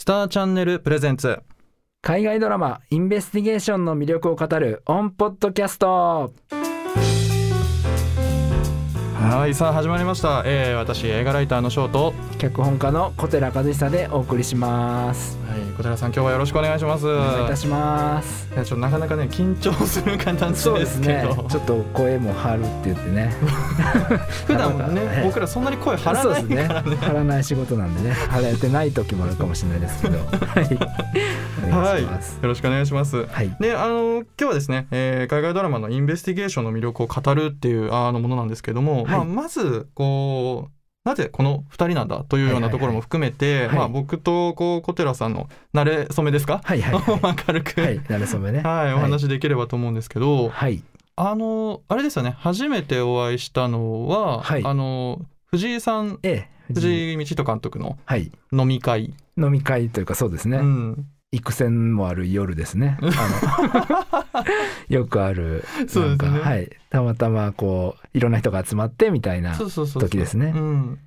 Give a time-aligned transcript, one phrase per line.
[0.00, 1.40] スターチャンネルプレゼンツ。
[2.02, 6.32] 海外ドラマインベスティゲーションの魅力を語るオンポッドキャスト。
[9.28, 12.06] はいさあ始まりました、えー、私映画ライターのショート。
[12.06, 15.36] は脚本家の小寺和久でお送りします。
[15.36, 17.06] い小寺さん今日はよろしくお願いします。
[17.06, 18.48] お願いいたします。
[18.54, 23.34] いやちょっとなかなかね緊張する感じそうでですけどちょっと声も張るって言ってね。
[24.46, 26.96] 普段ねはい 僕らそんなに声張らないからね。
[26.96, 28.14] 張らない仕事なんでね。
[28.30, 30.18] 張れてない時もあるかもしれないですけど。
[30.18, 30.64] はい。
[31.70, 32.02] はい。
[32.02, 32.10] いよ
[32.42, 33.26] ろしくお願いします。
[33.30, 33.54] はい。
[33.60, 48.60] であの今日はですね、えー海外ドラマのインベスティゲーションの魅力を語るっていうあのものなんですけども、はいまあ、まずこうなぜこの2人なんだというようなところも含めて、はいまあ、僕とこう小寺さんの慣れ初めですか、はいはいは明 るく、いはいなれそめね。
[48.60, 50.82] はい、お話できればと思うんですけど、はい。
[51.16, 54.64] あのあれですよね初めてお会いしたのは、はい。
[54.64, 58.30] あの藤井さんええ藤井道人監督のはい。
[58.52, 62.98] 飲み会、飲み会というかそうですね、うん、幾千もある夜ですね。
[63.02, 64.44] あの
[64.88, 66.30] よくあるそうですね。
[66.30, 66.70] なんかはい。
[66.88, 70.54] たまたまこういろんな人が集まってみたいな時ですね。
[70.56, 70.98] うん、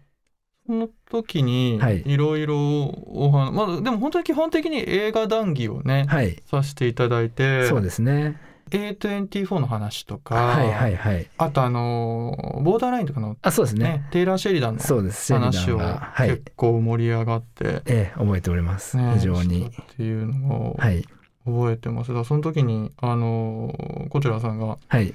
[0.68, 2.04] その時にはい。
[2.06, 6.42] いろいろお話、まあでも本当に基本的に映画談義をね、はい。
[6.46, 8.38] させていただいてそうですね
[8.72, 11.28] A24 の話とか、はいはいはい。
[11.38, 13.84] あとあのボーダーラインとかの、あそうですね。
[13.84, 15.26] ねテイラー・シェリダンのそうです。
[15.26, 15.78] シェリ話を
[16.18, 19.68] 結構盛り上がって、ええ覚えております、ね非常に。
[19.68, 21.04] っていうのをはい。
[21.46, 22.10] 覚えてます。
[22.10, 23.74] だからその時にあの
[24.10, 25.14] こちらさんがはい。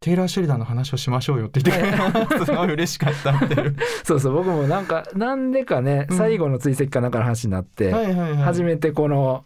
[0.00, 3.76] テイラー・シェリダンの話をしましょうよって言ってくれてすごい嬉しかったっていう。
[4.02, 4.34] そうそう。
[4.34, 6.16] 僕もなんかなんでかね、うん。
[6.16, 8.36] 最後の追跡かなんかの話になって、はいはいはい。
[8.36, 9.44] 初めてこの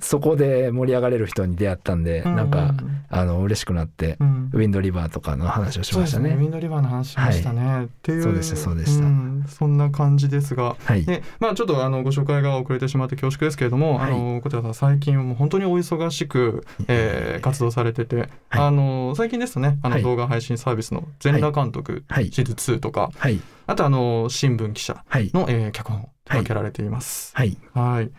[0.00, 2.74] そこで盛り上がれる人に出会ったんで、なんか
[3.08, 6.30] あの嬉しくなって、うん、ウィンドリバーとかの話をしましたね。
[6.30, 7.84] そうですウィンドリバーの話しましたね。
[7.84, 9.06] っていうそうでしたそうでした。
[9.06, 9.44] ん。
[9.48, 10.76] そんな感じですが。
[10.84, 11.04] はい。
[11.04, 14.12] でまあ、ちょっとあのご紹介が遅れてしまって恐縮ですけれども、はい。
[14.12, 18.28] あのこちらさん最近はもう本当にお忙しく、えー活動されてて、はい。
[18.50, 20.02] あの最近ですとねあはい。
[20.02, 22.30] の動画配信サービスの全裸監督、はい。
[22.32, 23.40] シーズン2とかはい。
[23.66, 25.30] あとあの新聞記者はい。
[25.34, 27.32] の、えー脚本を手掛けられています。
[27.34, 27.56] はい。
[27.74, 28.10] はい、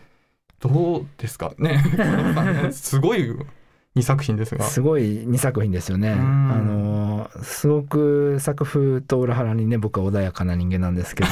[0.60, 1.52] どうですか？
[1.58, 1.82] ね。
[2.72, 3.34] すごい
[3.96, 4.64] 2作品ですが。
[4.64, 6.10] すごい2作品ですよね。
[6.12, 6.18] うん。
[6.52, 11.28] あのすごく作風と裏腹にね僕は穏やかな人間なんですけど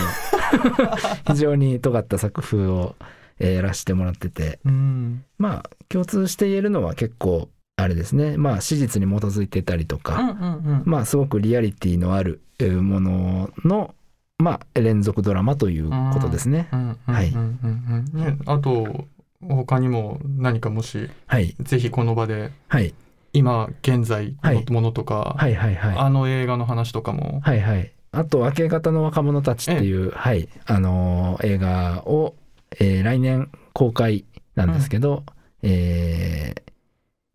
[1.33, 2.97] 非常に尖った作風を、
[3.39, 4.59] えーやらせてもらってて。
[4.65, 5.25] うん。
[5.39, 8.37] まあ共通して言えるのは結構あれですね。
[8.37, 10.33] まあ史実に基づいてたりとうんか、うんう
[10.79, 10.83] ん。
[10.85, 13.95] まあすごくリアリティのあるえーものの
[14.39, 16.67] まあ連続ドラマということですね。
[17.07, 17.33] はい。
[18.47, 19.07] あと
[19.41, 21.55] 他にも何かもしはい。
[21.61, 22.95] ぜひこの場ではい。
[23.33, 25.55] 今現在はいのものとか、はい。
[25.55, 25.75] はい。
[25.75, 25.97] はい。
[25.99, 27.61] あの映画の話とかも、はい。
[27.61, 27.93] はい。
[28.11, 32.35] あと、明け方の若者たちっていう、はい、あのー映画を、
[32.81, 35.25] えー来年公開なんですけど、
[35.63, 36.73] えー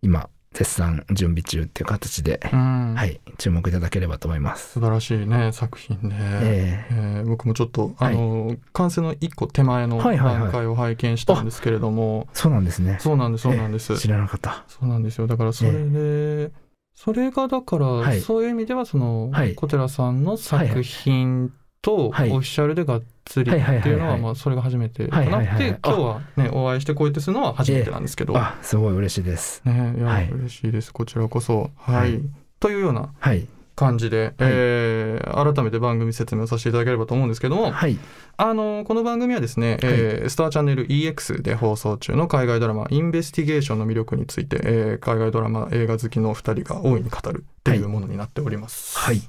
[0.01, 2.93] 今、絶賛準備中っていう形で、うん。
[2.95, 4.73] はい、注目いただければと思います。
[4.73, 6.93] 素晴らしいね作品で、ええ。
[7.23, 10.39] ー僕もちょっとあの、完成の一個手前のはいはいはい。
[10.43, 12.97] 段階を拝見したんですけれども、ーそうなんですね。
[12.99, 14.63] そうなんですそうなんです、知らなかった。
[14.67, 15.27] そうなんですよ。
[15.27, 16.51] だからそれで、
[16.95, 18.21] それがだから、はい。
[18.21, 19.55] そういう意味ではその、はい。
[19.55, 22.29] 小寺さんの作品とオフはい。
[22.31, 23.91] ィシャルでがっつりってはいはいはいはい。
[23.91, 25.37] いうのはまあそれが初めてかな。
[25.37, 29.61] はいはいはいって今日はねお会いしてこうやってするのは初めてなんですけど、あ、すごい嬉しいです。
[29.65, 30.29] ねいや、はい。
[30.29, 30.91] 嬉しいです。
[30.93, 31.71] こちらこそ。
[31.77, 32.21] はい、はい。
[32.59, 33.47] というようなはい。
[33.75, 37.97] 感じで、えー改めて番組説明をさせていただければと思うんですけども、はい。
[38.37, 48.99] あのこの番組はですね、えースターチャンネル EX で放送中の海外ドラマ「インベスティゲーション」の魅力について、えー海外ドラマ映画好きの2人が大いに語るっていうものになっております。
[48.99, 49.21] はい。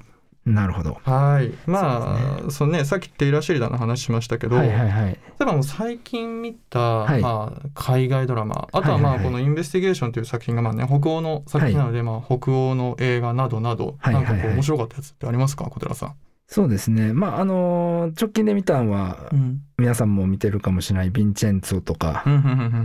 [0.45, 0.99] なるほど。
[1.03, 2.17] はいま
[2.47, 5.09] あそのねさっきテイラー・シェリダンの話しましたけど、はいはいはい。
[5.09, 16.13] 例えばもう最近見た、はいまあ、海外ドラマあとはまはいはいはいあこの「インベスティゲーション」という作品がまあ、ね、北欧の作品なので、まあ、北欧の映画などなど、はいはいはいなんかこう面白かったやつってありますか小寺さん？
[16.47, 17.11] そうですね。
[17.11, 19.61] まあ、あのー直近で見たのは、うん。
[19.77, 22.23] 皆さんも見てるかもしれないヴィンチェンツォとか、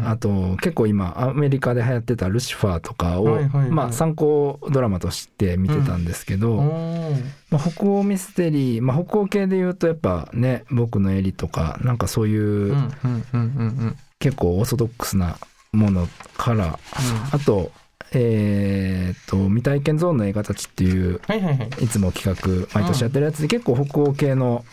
[0.04, 12.72] あと結構今アメリカで流行ってたルシファーとかを、はいはいはいまあ参考ドラマとして見てたんですけど、おーまあ、北欧ミステリー、まあ、北欧系で言うとやっぱね僕のエリとかなんかそういううん。
[12.72, 12.74] うん。
[12.74, 13.24] うん。
[13.34, 13.38] うん。
[13.38, 13.38] う
[13.86, 13.96] ん。
[14.18, 15.36] 結構オーソドックスな
[15.72, 16.76] ものから
[17.30, 17.70] あと
[18.12, 21.68] えーっと未体験ゾーンの映画たちっていうはいはいはい。
[21.84, 24.64] いつも企画毎年やってるやつで結構北欧系の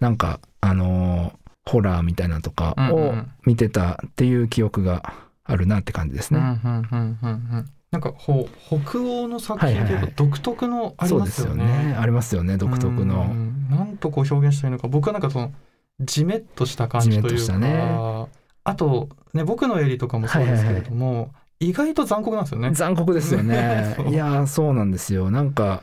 [0.00, 1.38] なんかあのー
[1.70, 5.12] ホラーみたいなのとかをうんうん見てたっていう記憶が
[5.44, 6.48] あるなって感じですうんうね。
[6.48, 7.70] んうんうんうん。
[7.90, 11.64] なんかほ北欧の作品というかはいはいはい独特のありますよね。
[11.64, 11.96] よね。
[11.98, 13.24] ありますよね独特うの。
[13.24, 15.52] んなんとこう表現したいのか僕はなんかその
[16.00, 18.28] ジメッとした感じというか、
[18.64, 22.70] あとね僕のエリとかもそうですけれども、意外と残酷なんですよね。
[22.72, 23.96] 残酷ですよね。
[24.10, 25.30] いやーそうなんですよ。
[25.30, 25.82] なんか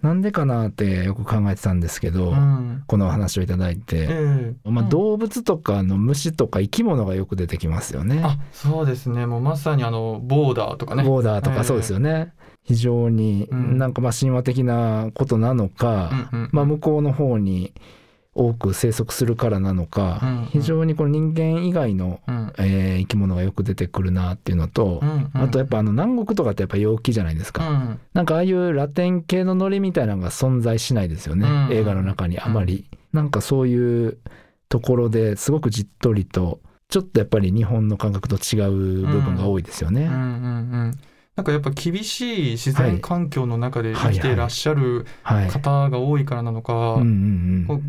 [0.00, 2.82] なんでかなってよく考えてたんですけど、うん。
[2.86, 4.70] このお話をいただいて、ええ。
[4.70, 4.88] まあ、うん。
[4.88, 8.22] 動物とかの虫とか生き物がよく出てきますよね。
[8.24, 9.26] あそうですね。
[9.26, 11.02] もうまさにあのボーダーとかね。
[11.04, 12.32] ボーダーとかそうですよね。
[12.64, 13.76] 非常にうん。
[13.76, 16.48] なんかまあ神話的なことなのか、うんうん。
[16.52, 17.74] まあ、向こうの方に
[18.34, 20.44] 多く生息するからなのか、うんうん。
[20.46, 22.52] 非常にこの人間以外の、うん。
[22.58, 25.42] えー生き物がよく出てくるなっていうのと、うんうん。
[25.42, 28.00] あとやっぱあの南国とかってやっぱ陽気じゃないですか、うん。
[28.14, 31.76] なんかああいうラテン系のノリみたいなのが存在しないですよね、うん。
[31.76, 34.18] 映画の中にあまり、なんかそういう
[34.68, 40.18] ところですごくじっとりとちょっとやっぱり日本の感覚と違う部分が多いですよね、うんうんう
[40.88, 40.98] ん
[41.34, 46.96] なんかやっぱ厳しい自然環境の中で生きていらっしゃるはい、方が多いからなのか、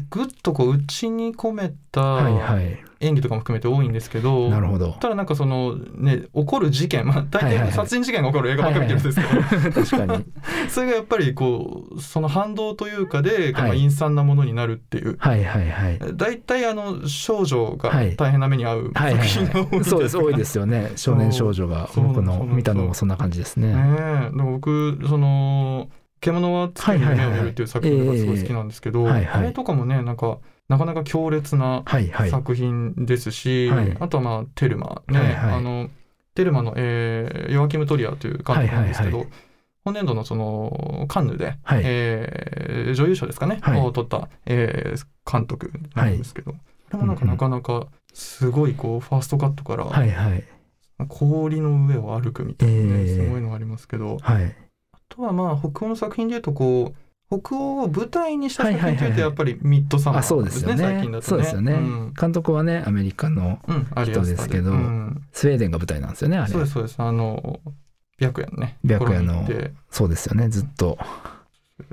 [0.10, 4.94] ぐっとこう内に込めはいたはい演技とかも含めて多いんですけど、なるほど。
[4.94, 7.72] ただなんかそのね起こる事件まあ大はいはいはい。
[7.72, 10.26] 体殺人事件が起こる映画ばっかり見てるんですけど、確かに。
[10.70, 13.52] それがやっぱりこうその反動というかで、はい。
[13.52, 15.18] まあ陰惨なものになるっていう。
[15.20, 16.00] はいはいはい。
[16.16, 18.16] 大体あの少女がはい。
[18.16, 20.92] 大変な目に遭うはいはい作品が多いんはい、そうです多いですよよね。
[20.96, 23.74] 少年少女が僕の見たのもそんな感じですね。
[23.74, 25.90] ね僕その
[26.22, 29.42] 「獣は月に夢を見る」っていう作品がすごい好きなんですけど、はいはいはい。
[29.42, 30.40] あれとかもねなんか
[30.70, 32.30] なかなか強烈なはいはい。
[32.30, 33.98] 作品ですし、はい。
[34.00, 35.54] あとはまあテルマね、はいはい。
[35.56, 35.90] あの
[36.36, 39.28] テルマの、えーヨアキム・トリアという監督なんですけど、はい
[39.86, 41.82] 本年度のそのカンヌで、はい。
[41.84, 43.82] えー女優賞ですかね、はい。
[43.82, 46.58] を取った、えー監督なんですけど、こ
[46.94, 50.44] れもなんかなかなかすごいこうファーストカットからはいはい。
[51.10, 53.26] 氷の上を歩くみたいなね、えー。
[53.26, 54.56] すごいのがありますけどはい。
[54.94, 56.96] あとはまあ北欧の作品でいうとこう
[57.42, 59.10] 北欧を舞台にした作品というはいはいはい。
[59.10, 60.78] はいとやっぱりミッドサマーあそうですよね。
[60.78, 61.22] 最近だとね。
[61.22, 62.14] そうですよね、うん。
[62.20, 63.60] 監督はねアメリカの
[64.06, 65.24] 人ですけどうん。
[65.32, 66.52] スウェーデンが舞台なんですよねあれ。
[66.52, 66.96] そうですそうです。
[67.00, 67.60] あの
[68.20, 69.48] 白夜のね白夜の
[69.90, 70.98] そうですよねずっと。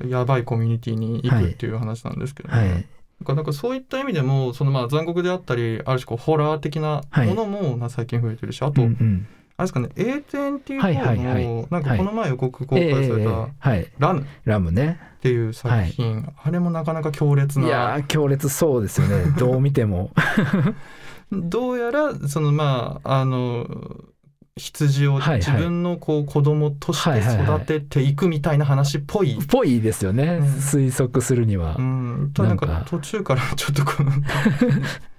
[0.07, 2.55] やばいコミュニティに行くっていう話なんですけど、ね。
[2.55, 2.69] はい。
[2.69, 2.87] なん
[3.27, 9.27] かなんかそういった意味でもそのまあ残酷であったりある種こうホラー的なものもな最近増えてるし、あと、うんうん
[9.61, 14.99] あれですかね A 点っていう方の、なんかこの前予告公開されたええはい「ラム」っラムね。
[15.21, 19.33] ていう作品、あれもなかなか強烈いや強烈そうですよね。
[19.39, 20.13] どう見ても。
[21.31, 23.67] どうやらそのまああの
[24.57, 29.39] 羊を自分のこう子供として育てていくみたいな話っぽい。
[29.47, 30.47] ぽいですよね、うん。
[30.47, 32.87] 推測するには、うん、ただなんかなんか。
[32.89, 34.11] 途中からちょっとこの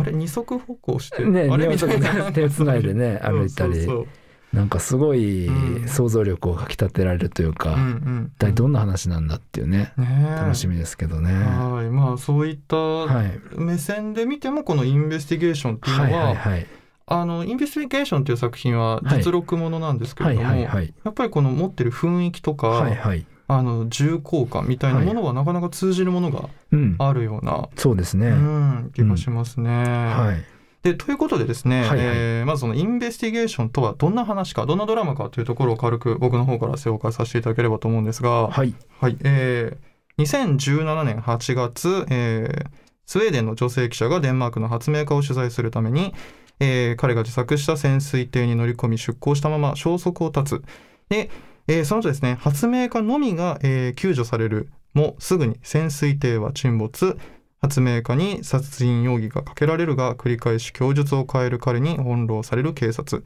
[0.00, 1.66] あれ二足歩行して、ねあれ？
[1.66, 2.32] み二足たいな。
[2.32, 3.84] 手つないでね歩いたり。
[3.84, 4.06] そう
[4.52, 5.88] なんかすごいうん。
[5.88, 8.32] 想像力をかきたてられるというか、そううんうん。
[8.34, 10.40] 一体どんな話なんだっていうね、ねえ。
[10.40, 11.32] 楽しみですけどね。
[11.32, 11.90] はい。
[11.90, 13.40] まあそういったはい。
[13.56, 16.66] 目線で見てもこのインベスティゲーションっていうのは、はいはいはい。
[17.12, 20.70] あのインベスティゲーションっていう作品は実録ものなんですけはいれども、や
[21.10, 26.94] っぱりこの持ってる雰囲気とか、はいはいあの重厚感みたいなものはなかなか通じるものがうん。
[26.98, 29.70] あるような、そうですね、うん、気がしますね。
[29.70, 30.44] はい。
[30.82, 31.98] でということでですね、はいはい。
[32.00, 38.74] えーまずそのインベスティゲーションとはどんな話かどんなドラマかというところを軽く僕の方から紹介させていただければと思うんですが、はい。
[39.00, 39.90] はいえー
[40.22, 42.66] 2017年8月、えー
[43.06, 46.14] スウェーデンの女性記者がデンマークの発明家を取材するために、
[46.60, 50.62] えー彼が自作した潜水艇に乗り込み出港したまま消息を絶つ。
[51.08, 51.28] で、
[51.66, 54.70] えーその後ですね発明家のみが、えー救助される。
[54.92, 57.16] もすぐに潜水艇は沈没。
[57.62, 63.22] 発明家に殺人容疑がかけられるが繰り返し供述を変える彼に翻弄される警察。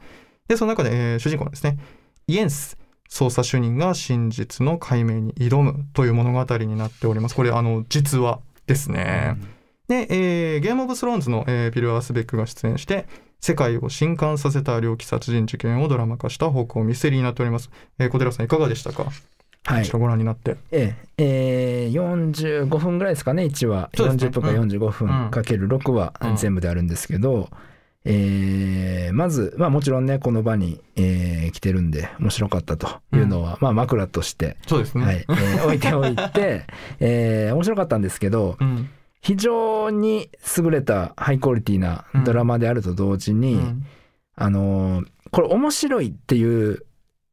[0.47, 1.77] でその中で、えー主人公のですね
[2.27, 2.77] イエンス
[3.09, 7.35] 捜査主任が真実の解明に挑むという物語になっております。
[7.35, 9.37] これあの実話ですね、
[9.87, 13.07] で、えーゲームオブスローンズの、えーピル・アースベックが出演して
[13.45, 19.05] 世界を震撼させた猟奇殺人事件をドラマ化した方向ミステリーになっております、えー小寺さんいかがでしたか、
[19.65, 19.81] はい。
[19.81, 20.57] こちらご覧になって。
[20.71, 21.85] ええ。
[21.85, 23.89] えー、45分ぐらいですかね1話、ね。
[23.93, 26.35] 40分か45分かける6話うん。
[26.37, 27.49] 全部であるんですけど、
[28.03, 35.17] えーまず、まあ、もちろんねこの場に、えー来てるんで面白かったというのは、まあ、枕として、そうですね、はい。
[35.17, 36.65] えー置いておいて、
[36.99, 38.89] えー面白かったんですけどうん
[39.25, 43.85] 非常に優れたハイクオリティなドラマであると同時に、うん。
[44.35, 46.85] あのーこれ面白いっていう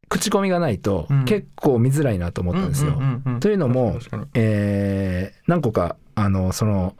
[0.09, 1.25] 口コミがないとうん。
[1.25, 2.99] 結構見づらいなと思ったんですよ。
[3.39, 3.99] というのも
[4.33, 6.95] えー何個かあのその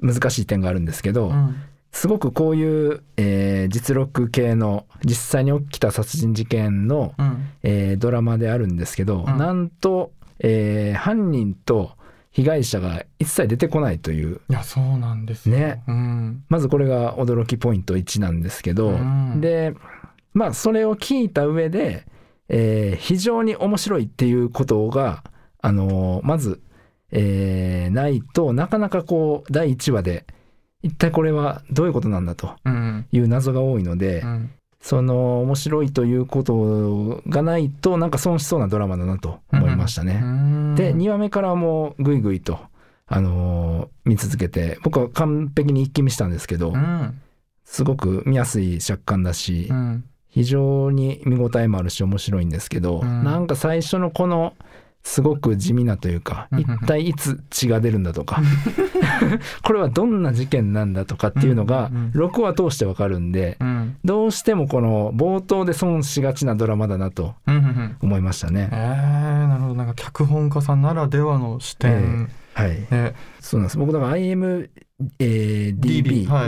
[0.00, 1.56] 難しい点があるんですけど、うん。
[1.90, 7.48] すごくこういう、えー実録系の実際に起きた殺人事件の、うん。
[7.62, 9.38] えードラマであるんですけど、うん。
[9.38, 11.95] なんと、えー犯人と
[12.36, 14.42] 被害者が一切出てこないという。
[14.50, 15.56] いやそうなんですよ。
[15.56, 15.82] ね。
[15.88, 16.44] うん。
[16.50, 19.40] まずこれが驚きポイント1なんですけど、うん。
[19.40, 19.72] で
[20.34, 22.04] まあそれを聞いた上で、
[22.50, 25.24] えー非常に面白いっていうことが、
[25.62, 26.60] あのーまず、
[27.10, 30.26] えーないとなかなかこう第1話で
[30.82, 33.06] 一体これはどういうことなんだとうん。
[33.12, 34.50] いう謎が多いので、うん
[34.86, 40.20] その面白いということがないとなんか損しそうなドラマだなと思いましたね。
[40.22, 42.60] うんで2話目からはもうぐいぐいと、
[43.08, 47.20] あのー見続けて僕は完璧に一気見したんですけど、うん。
[47.64, 50.04] すごく見やすい尺感だし、うん。
[50.28, 53.24] 非常に見応えもあるし面白いんですけど、うん。
[53.24, 54.54] なんか最初のこの
[55.06, 56.60] すごく地味なというか、うん。
[56.60, 58.42] 一体いつ血が出るんだとか。
[59.62, 63.96] これはどんな事件なんだとかっていうのがうんうん6話通してわかるんでうん。
[64.04, 67.36] どうしてもこの冒頭で損しがちなドラマだなと
[68.02, 68.68] 思いましたね。
[68.72, 68.76] え。
[68.76, 69.74] ー、なるほど。
[69.76, 73.14] なんか脚本家さんならではの視点、はい、ね。
[73.38, 73.78] そうなんです。
[73.78, 74.68] 僕だから IMDB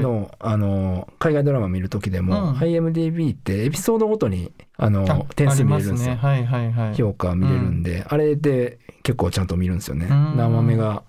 [0.01, 2.57] の,、あの海外ドラマ見る時でも、うん。
[2.57, 6.15] IMDB ってエピソードごとにあのあ点数見れるんですよ。
[6.15, 6.21] ね。
[6.21, 6.95] はいはいはい。
[6.95, 10.07] 評価見れるんで、あれで結構ちゃんと見るんですよね。
[10.07, 10.37] うん。
[10.39, 11.03] 何話目が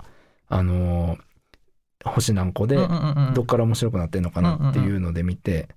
[0.50, 1.18] あの
[2.04, 5.70] 星何個でうんうんうんどっから面白くなってるのかなっていうので見て、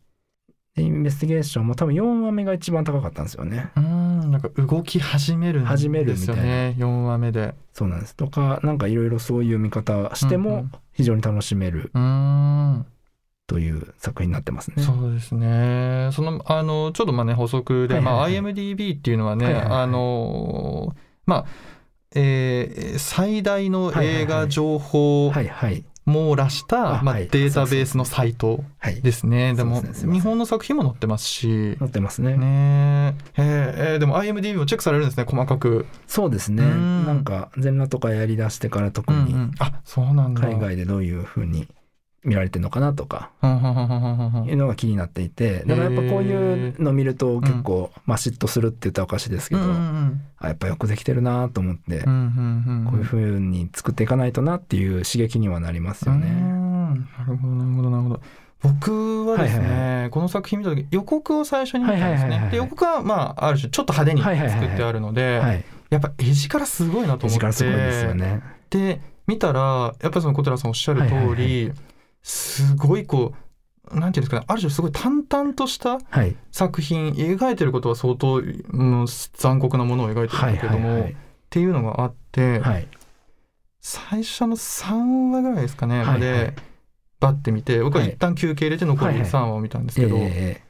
[0.75, 3.71] でインベスティゲーションも多分4話目が一番高かったんですよね。
[3.77, 7.55] うんなんか動き始めるん始めるですよね4話目で。
[7.73, 8.17] そうなんです。
[8.17, 12.87] とかなんかいろいろそういう見方しても非常に楽しめるうん。
[13.47, 14.83] という作品になってますね。
[14.83, 16.09] そうですね。
[16.13, 18.41] そのあのちょっとまあね補足で、はいはいはい。
[18.41, 19.83] まあ、IMDB っていうのはね、はいはいはい。
[19.83, 21.47] あのまあ
[22.15, 29.01] えー最大の映画情報はいはい網羅した、まあデータベースのサイトはい。
[29.01, 29.55] ですね。
[29.55, 31.77] でも日本の作品も載ってますし。
[31.79, 32.37] 載ってますね。
[32.37, 35.87] ねええーでも IMDB もチェックされるんですね細かく。
[36.07, 36.65] そうですね。
[36.65, 40.43] うんなんか全裸とかやりだしてから特にうんうんあそうなんだ。
[40.43, 41.69] 海外でどういう風に
[42.25, 43.31] 見られてるのかなとか。
[43.43, 45.65] うんうんうんうんうんいうのが気になっていて。
[45.67, 56.31] だからやっぱこういうの見ると結構、まあ嫉妬するって言ったらおかしいですけど、うんうんあやっぱよくできてるなと思って、うんうんうんこういう風に作っていかないとなっていう刺激にはなりますようね。
[56.31, 58.21] んなるほどなるほどなるほど。
[58.63, 62.45] 僕はですね、はいはいこの作品見た時予告を最初に見たんですはいはいはいはい。
[62.45, 67.29] ねで予告はまあある種ちょっと派手に作ってあるので、はい、やっぱ絵力すごいなと思って。
[67.31, 68.41] 時間すごいですよね。
[68.71, 71.75] で見たらやっぱりその小寺さんおっしゃる通り、はいはいは
[72.23, 73.35] すごいこ
[73.91, 81.17] うなんていうんですかねある種すごい淡々としたはい、作品描いてることは相当、うん、残酷なものを描いてるんはいだけども、はいはい
[81.53, 82.89] っていうのがあって、はい。
[83.79, 86.15] 最初の3話ぐらいですかね、はいはい。
[86.15, 86.55] まで
[87.21, 88.13] バッて見て僕ははい。
[88.13, 90.63] 一旦休憩入れて残りはいはい3話を見たんですえけど、え。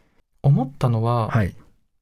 [0.42, 1.54] 思ったのは、はい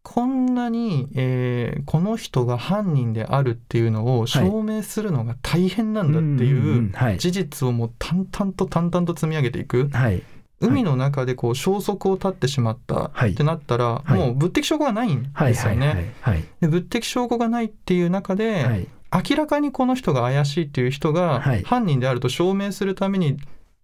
[0.02, 9.88] こんなに、えーこの人が犯人であるっていうのを証明するのが大変なんだっていう事実をもう淡々と淡々と積み上げていく。
[9.92, 10.22] はい。
[10.60, 13.30] 海の中でこう消息を絶ってしまったはい。
[13.30, 14.12] ってなったら、はい。
[14.12, 16.14] もう物的証拠がないんですよね。
[16.60, 18.88] で物的証拠がないっていう中で、はい。
[19.30, 21.62] 明らかにこの人が怪しいっていう人がはい。
[21.62, 23.38] 犯人であると証明するために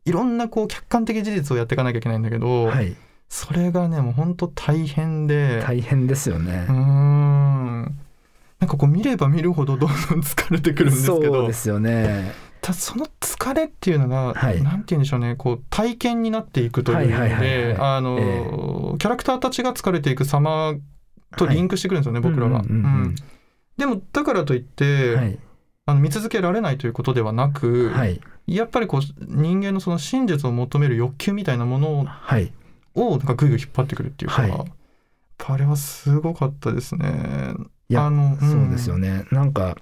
[0.05, 2.97] いろんなこう客観的事実をやっていかなきゃいけないんだけど、はい
[3.29, 6.67] それがねもう本当大変で、大変ですよね。
[6.69, 6.75] うー。
[6.75, 7.99] ん。
[8.59, 12.33] なんかこう見れば見るほどどんどん疲れてくるんですけそうどですよね。
[12.63, 14.63] ただその疲れっていうのが、はい。
[14.63, 15.37] なんて言うんでしょうね。
[15.37, 20.75] こう体験になっていくというあの、キャラクターたちが疲れていく様
[21.37, 22.61] とリンクしてくるんですよね、僕らが。
[22.61, 23.15] うんうんうんうん。
[23.77, 25.39] でもだからといって、はい。
[25.89, 28.21] あの見続けられないということではなく、はい。
[28.47, 32.53] やっぱりこう人間のその真実を求める欲求みたいなものはい
[32.97, 34.73] をなんかぐいぐい引っ張ってくるっていうか、はい
[35.49, 37.53] あれはすごかったですね。
[37.89, 39.19] いやあのそうですよね。
[39.19, 39.25] ね。
[39.31, 39.77] なんか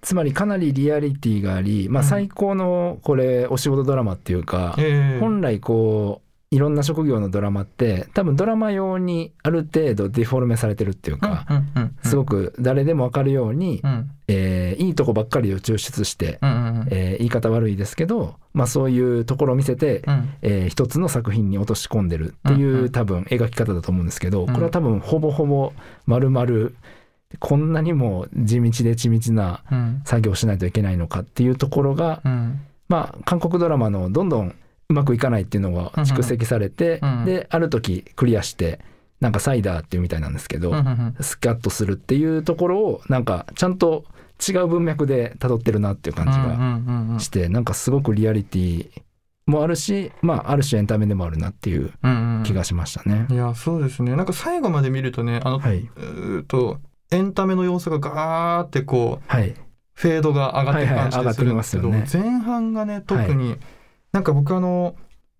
[0.00, 11.46] つまりかなりリアリティがあり、まあうん最高のこれお仕事ドラマっていうか、ええ本来こういろんな職業のドラマって多分ドラマ用にある程度デフォルメされてるっていうか、
[12.02, 14.10] すごく誰でもわかるように、うん。
[14.26, 16.40] えーいいとこばっかりを抽出して、
[16.90, 20.28] 言い方悪いですけど、まあ、そういうところを見せて、うん。
[20.42, 22.90] えー一つの作品に落とし込んでるっていう、うんうん。
[22.90, 24.46] 多分描き方だと思うんですけど、ん。
[24.46, 25.72] これは多分ほぼほぼ
[26.06, 26.70] 丸々
[27.38, 30.02] こんなにも地道で緻密なうん。
[30.04, 32.60] 作業をしないといけないのかっていうところが、うん。
[32.88, 34.56] まあ韓国ドラマのどんどん
[34.90, 38.80] うまくいかないっていうのが蓄積されて、うんである時クリアして
[39.20, 44.04] なんかサイダーっていうみたいなんですけど、うんうんスキャッとするっていうところをなんかちゃんと
[44.46, 48.90] 違う文脈で辿ってるなっていう感じがうんうんうんして、なんかすごくリアリティ
[49.46, 53.26] もあるし、まあ、ある種エンタメでもあるなっていううんうん気がしましたね。
[53.30, 54.16] いやそうですね。
[54.16, 55.88] なんか最後まで見るとねあの、はい、
[56.48, 56.78] と
[57.12, 59.54] エンタメの要素がガーってこうはい、
[59.92, 63.56] フェードが上がっていく感じでするんですけど、はいはい上がって前半がね特に、
[64.12, 64.96] なんか僕あの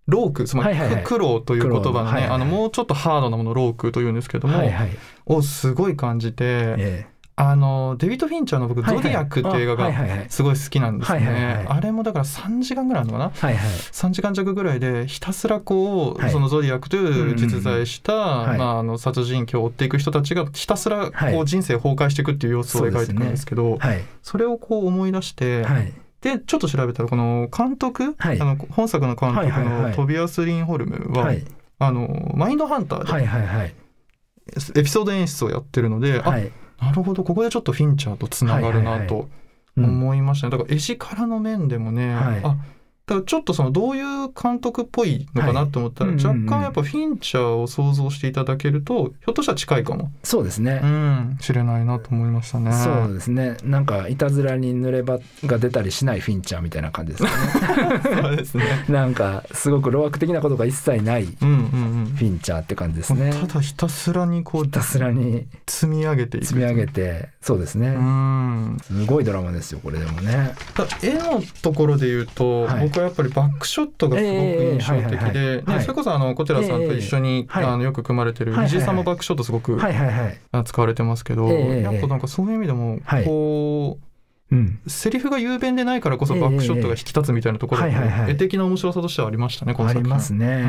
[0.07, 4.89] ロークつまり苦労という言葉のね、あのもうちょっとハードなものをロークというんですけども、はいはい
[5.27, 13.31] をすごい感じて、えあのデビッド・フィンチャーの僕「はいはいゾディアック」っていう映画がすごい好きなんですね、あれもだから3時間ぐらいあるのかな？
[13.33, 13.69] はいはい。
[13.69, 16.31] 3時間弱ぐらいでひたすらこう、はい。
[16.31, 18.57] そのゾディアックという実在した、はい。
[18.57, 21.39] まあ、あの殺人鬼を追っていく人たちがひたすらこはい。
[21.39, 24.01] う人生崩壊していくっていう様子を描いていくんですけどそはい。
[24.39, 28.39] れをこう思い出して、はいでちょっと調べたらこの監督、はい。
[28.39, 31.43] あの本作の監督のトビアス・リンホルムは、はい。
[31.79, 33.73] あのマインドハンターではいはいはい。
[34.75, 36.51] エピソード演出をやってるので、はい。
[36.77, 39.29] あなるほどここでちょっとフィンチャーとつながるなと。
[39.77, 39.85] うん。
[39.85, 42.41] 思いましたね、だから絵力の面でもね、はい。
[42.43, 42.57] あ
[43.21, 46.23] ちょっとそのどういう監督っぽいのかなと思ったら、はい。
[46.23, 50.79] 若干やっぱフィンチャーを想像していただけるとひょっとしたら近いかも、そうですね。
[50.81, 52.71] うん、知れないなと思いましたね。
[52.71, 53.57] そうですね。
[53.63, 57.35] なんかいたずらに濡れ場が出たりしないフィンチャーみたいな感じですよね。
[58.21, 58.63] そうですね。
[58.89, 62.15] なんかすごく老悪的なことが一切ないフうんうんうん。
[62.21, 63.31] ィンチャーって感じですね。
[63.31, 65.47] ただひたすらにこうひたすらに。
[65.67, 66.45] 積み上げていく。
[66.45, 67.29] 積み上げて。
[67.41, 67.87] そうですね。
[67.89, 68.77] うん。
[68.81, 70.53] すごいドラマですよこれでもね。
[70.75, 72.87] ただ絵のところで言うと、はい。
[72.87, 80.11] 僕はやっぱりバックショットがすごく印象的で、それこそあのこちらさんと一緒に、あのよく組まれてる藤井さんもバックショットすごくはいはい
[80.53, 80.63] はい。
[80.65, 83.25] 使われてますけど、ええやっぱなんかそういう意味でもはい。
[83.25, 83.99] こ
[84.51, 84.79] う、うん。
[84.87, 87.83] セリフが雄弁でないからこそバックショットが引き立つみたいなところ
[88.27, 90.03] 絵的な面白さとしてはありましたねこのあ作品。
[90.03, 90.65] りますね。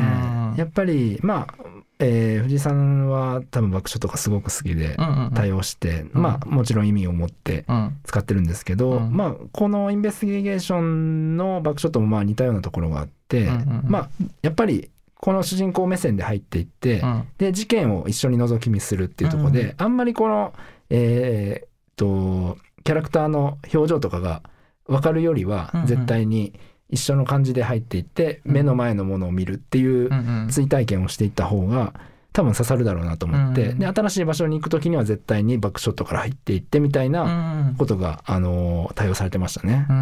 [0.51, 0.55] うん。
[0.57, 1.53] やっぱりまあ
[1.99, 5.33] えー藤井さんは多分バックショットがすごく好きでうんうんうん。
[5.33, 6.21] 対応してうん。
[6.21, 7.97] まあもちろん意味を持ってうん。
[8.03, 9.15] 使ってるんですけど、うん。
[9.15, 13.81] まあこのインベスティゲーションのバックショットもまあ似たようなところがあって、うんうんうん。
[13.87, 14.09] まあ
[14.41, 17.27] やっぱりこの主人公目線で入っていって、うん。
[17.37, 20.53] で事件を一緒に覗き見するっていうところで、うんあんまりこの
[20.89, 24.41] えーっとキャラクターの表情とかが
[24.87, 25.87] 分かるよりはうんうん。
[25.87, 26.53] 絶対に
[26.89, 28.53] 一緒の感じで入っていって、うん。
[28.53, 30.49] 目の前のものを見るっていううんうん。
[30.49, 31.93] 追体験をしていった方が
[32.33, 39.85] 多分刺さるだろうなと思って、うんで新しい場所に行く時には絶対にバックショットから入っていってみたいなうんことが、あのー対応されてましたね。
[39.89, 39.99] うんう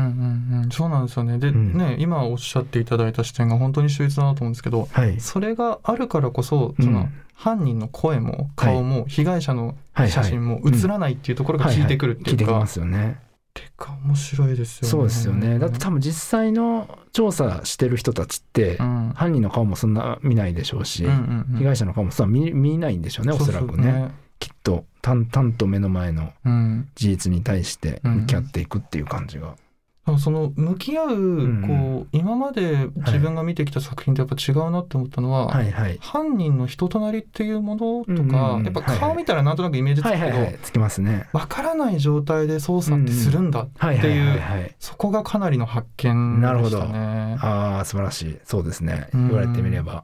[0.59, 0.69] んうん。
[0.71, 1.37] そうなんですよね。
[1.39, 1.77] で、うん。
[1.77, 6.85] ね今おっしゃっていただいた視点が本当に秀逸だなと思うんですけどはい、それがあるからこそうん。
[6.85, 13.19] その、犯人の声も顔も被害者のはい写真も映らないっていうところが効いてくるっていうか、聞いてきますよね。
[13.53, 14.89] てか面白いですよね。
[14.89, 15.59] そうですよね。
[15.59, 19.13] だって多分実際の調査してる人たちって、うん。
[19.15, 21.57] 犯人の顔もそんな見ないでしょうし、うんうんうん。
[21.57, 23.91] 被害者の顔もそんな見見ないんでしょうねおそらくね。
[23.91, 29.57] そうきっと淡々と目の前のうん、事実に対して向き合っていくっていう感じが、だから
[30.19, 31.15] その向き合う、
[31.47, 35.97] んこう今まで自分が見てきた作品とやっぱ違うなって思ったのは、はいはい。
[36.01, 41.29] 犯人の人となりっていうものとか、やっぱ顔見たらなんとなくイメージつくけど、つきますね。
[41.33, 44.75] わからない状態で捜査ってするんだ、はいはいはいはい。
[44.79, 47.37] そこがかなりの発見でしたね。
[47.39, 48.39] ああ素晴らしい。
[48.43, 49.09] そうですね。
[49.13, 50.03] うん言われてみれば、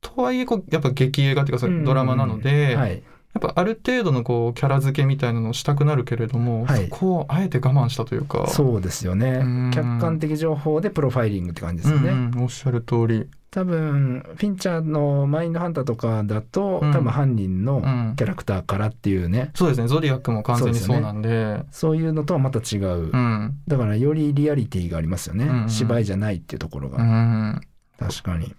[0.00, 1.84] とはいえこうやっぱ劇映画っていうかそれうん。
[1.84, 3.02] ドラマなので、はい
[3.34, 6.88] やっぱある程度のこうキャラ付けみたいなのをしたくなるけれども、はい。
[6.88, 8.46] そこをあえて我慢したというか。
[8.48, 9.40] そうですよね。
[9.42, 9.70] うん。
[9.72, 16.92] 客観的情報でプロファイリングって感じですよね、うんうんおっしゃる通り、多分フィンチャーのマインドハンターとかだと、うん。
[16.92, 18.14] 多分犯人のうん。
[18.16, 19.88] キャラクターからっていうね、そうですね。
[19.88, 21.62] ゾディアックも完全にそうなんで。
[21.70, 23.54] そういうのとはまた違う、うん。
[23.68, 25.68] だからよりリアリティがありますよね、うんうん。
[25.68, 27.60] 芝居じゃないっていうところが、うん。
[27.98, 28.54] 確かに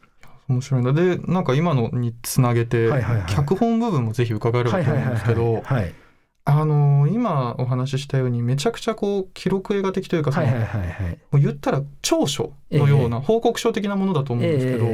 [0.49, 0.93] 面白いんだ。
[0.93, 2.89] でなんか今のにつなげて、
[3.27, 5.93] 脚本部分もぜひ伺えればと思うんですけどはい
[6.45, 10.53] あの今お話ししたようにめちゃくちゃこう記録映画的というかその、も
[11.33, 14.87] う言ったら長所のような報告書的なものだと思うんですけど、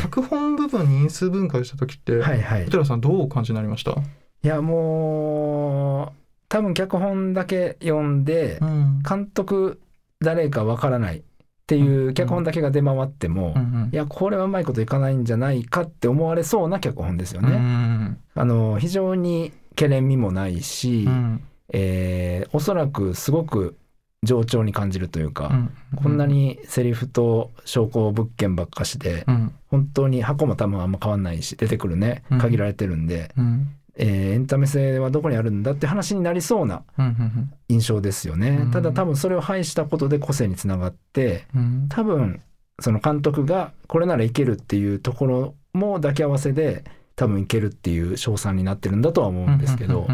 [0.00, 3.96] 脚本部分に因数分解した時って、は寺さんどうお感じになりました、い
[4.42, 6.12] やもう
[6.48, 9.02] 多分脚本だけ読んでん。
[9.02, 9.80] 監督
[10.20, 11.24] 誰かわからない
[11.72, 17.56] っていう脚本だけが出回っても、うんいやこれはうまいこといかないんじゃないかって思われそうな脚本ですようんね。
[17.56, 18.18] うん。
[18.34, 21.42] あの非常に懸念味もないし、うん。
[21.72, 23.76] えーおそらくすごく
[24.22, 25.70] 冗長に感じるというか、うん。
[25.96, 29.52] こんなにセリフと証拠物件ばっかしで、うん。
[29.68, 32.38] 本当に箱も多分あんま変わんないし出てくるねうん。
[32.38, 38.70] 限られてるんで、うんえーエンタメ性はどこにあるんだって話になりそうなうん印象ですよね、うん。
[38.70, 41.86] ただ多分それを排したことで個性につながってうん。
[41.88, 42.40] 多分
[42.80, 46.84] その監督がこれならいけるっていうところも抱き合わせで
[47.16, 50.08] 多分いけるっていう賞賛になってるんだとは思うんですけど、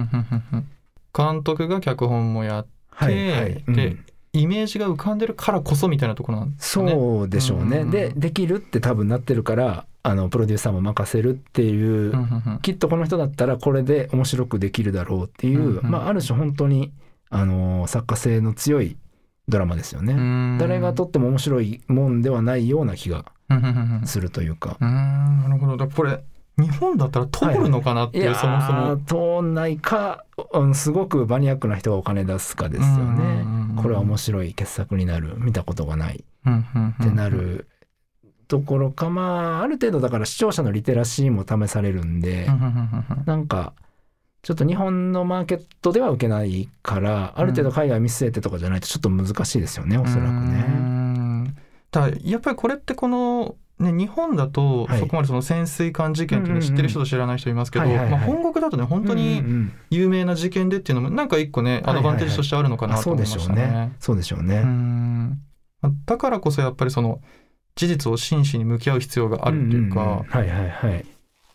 [1.17, 3.75] 監督が脚本もやっはいはい、うん。
[3.75, 3.97] で
[4.33, 6.93] イメージが浮かんでるからこそみたいなところなんですかね。
[6.93, 7.91] そうでしょうね、うん。
[7.91, 12.13] でできるって多分なってるからあのプロデューサーも任せるっていう、
[12.63, 16.93] きっとこの人だったらこれで面白くできるだろうっていう、まあ、ある種本当に
[17.31, 18.97] あの作家性の強い
[19.49, 20.59] ドラマですよね。
[20.59, 23.25] 誰が撮っても面白いもんではないような気が
[24.05, 24.77] するというか。
[24.81, 24.89] うん
[25.43, 25.77] なるほど。
[25.77, 26.23] だこれ
[26.59, 29.41] 日本だったら通るのかなっていう、はい、そもそも。
[29.41, 33.45] 通んないか、うん、すごくマニアックな人がお金出すかですよね。
[33.81, 36.25] これは面白い傑作になる見たことがない。
[36.47, 37.69] ってなる
[38.49, 42.49] ところかまあある程度だから視聴者のリテラシーも試されるんで
[43.27, 43.75] なんか
[44.43, 51.55] ちょっと日本のマーケットでは受けないからある程度海外見据えてとかじゃないとちょっと難しいですよね、おそらくね。
[51.91, 59.43] ただやっぱりこれってこのね、日本だとそこまでその潜水艦事件っていうのを知ってる人と知らない人いますけど、まあ、本国だとね本当に
[59.91, 63.93] 有名な事件でっていうのもなんか一個ねアドバンテージとしてあるのかなと思いましたね。
[64.01, 64.65] そうでしょうね。
[66.07, 67.21] だからこそやっぱりその
[67.79, 71.07] 事実を真摯に向き合う必要があるっていうか、はいはいはい、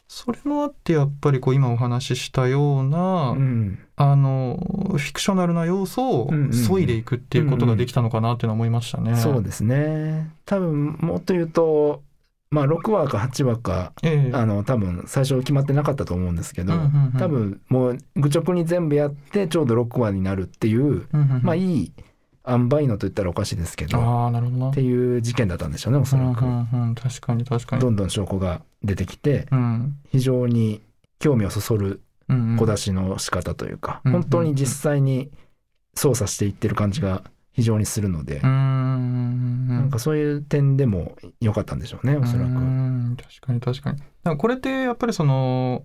[0.07, 9.17] それもあってやっぱりこう今お話ししたような、うん、あのフィクショナルな要素を削いでいくっていうことができたのかなっていうのは思いましたね。
[9.17, 10.31] そうですね。
[10.45, 12.03] 多分もっと言うと
[12.51, 21.91] まあ、6話か8話か、ええ、あの多分最初決まってなかったと思うんですけど、うんうんうん、多分もう愚直に全部やってちょうど6話になるっていう、うんうんうん、まあいい
[22.47, 27.81] 塩梅のと言ったらおかしいですけどあなるほどっていう事件だったんでしょうねおそらく、うんうんうん、確かに確かに。
[27.81, 30.81] どんどん証拠が出てきて、うん、非常に
[31.19, 32.01] 興味をそそる
[32.57, 35.31] 小出しの仕方というか、うんうん、本当に実際に
[35.95, 42.53] 操作していってる感じが非常にするので、うん、なんかそういう点でも良かったんでしょうねおそらく。
[43.15, 44.37] 確かに確かに。
[44.37, 45.83] これってやっぱりその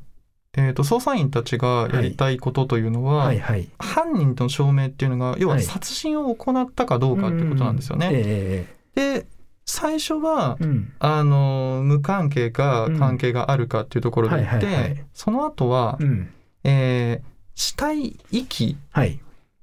[0.56, 3.38] えーと、捜査員たちがやりたいことというのは、はい。
[3.38, 8.06] はいはい、犯人との証明っていうのが要は殺人を行ったかどうかってことなんですよね。
[8.06, 9.26] はいえー、で
[9.66, 16.32] 最初は、うん、あの無関係か関係があるかっていうところで言って、その後は、うん、
[16.64, 18.76] えー、死体遺棄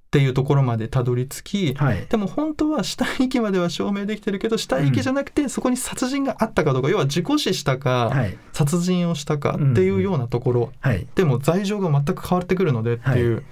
[0.06, 13.44] っていうところまでたどり着き、はい、でも本当は死体遺棄までは証明できてるけど死体遺棄じゃなくてそこに殺人があったかどうか、要は事故死したか、はい、殺人をしたかっていうようなところ、はい、でも罪状が全く変わってくるのでっていう。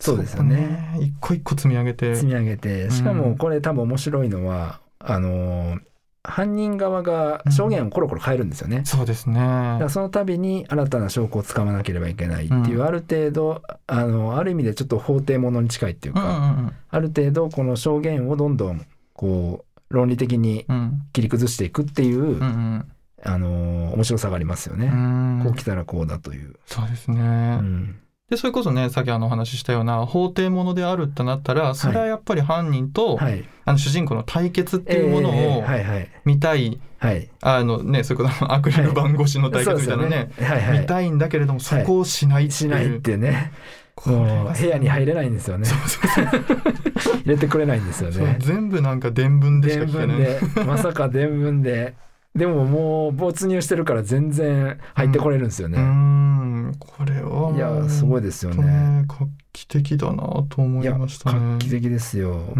[0.00, 0.98] そうですよね。
[1.00, 2.14] 一個一個積み上げて。
[2.16, 2.90] 積み上げて。
[2.90, 5.78] しかもこれ多分面白いのは、あの
[6.26, 8.78] 犯人側が証言をコロコロ変えるんですよね。
[8.78, 9.34] うん、そうですね。
[9.34, 20.66] だからその度に新たな証拠をつかまなければいけないっていう、うん、ある程度あのある意味でちょっと法廷ものに近いっていうか、ある程度この証言をどんどんこう論理的に
[21.12, 24.90] 切り崩していくっていう、うんうん、あの面白さがありますよね。
[25.44, 26.54] こう来たらこうだという。
[26.64, 27.20] そうですね。
[27.20, 27.22] う
[27.62, 27.96] ん
[28.34, 35.64] でそれこそねさっきあの話したような法廷ものであるってなったらそれはやっぱり犯人と、はい、あの主人公の対決っていうものを
[36.24, 43.52] 見たい、はい、あのねそれこそアクリル板越しの対決みたいなね,、はい見たいんだけれどもそこをしないっていう、しないってね
[44.04, 45.68] もう部屋に入れないんですよね。
[47.22, 48.36] 入れてくれないんですよね。
[48.40, 50.06] 全部なんか伝聞でしか聞け
[50.58, 50.66] ない。
[50.66, 51.94] まさか伝聞で。
[52.34, 55.78] でももう没入してるから全然入ってこれるんですよね。
[55.78, 56.74] うん。
[56.78, 59.04] これはいやすごいですよね。
[59.06, 61.38] 画期的だなと思いましたね。
[61.52, 62.52] 画期的ですよ。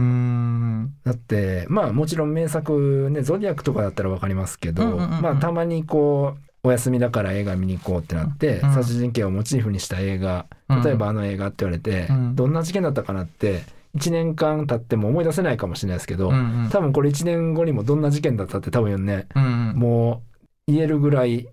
[1.05, 10.47] だってまあもちろん名作ねゾディアックとかだったら分かりますけど、うんうんうん、まあたまにこうお休みだから映画見に行こうってなって、うん、殺人鬼をモチーフにした映画
[10.83, 13.65] 例えばあの映画って言われて、うん、どんな事件だったかなって
[13.97, 20.23] 1年間経っても思い出せないかもしれないですけど、うんうん、多分これ1年後にもどんな事件だったって多分ね、うんうん、も
[20.69, 21.49] う言えるぐらい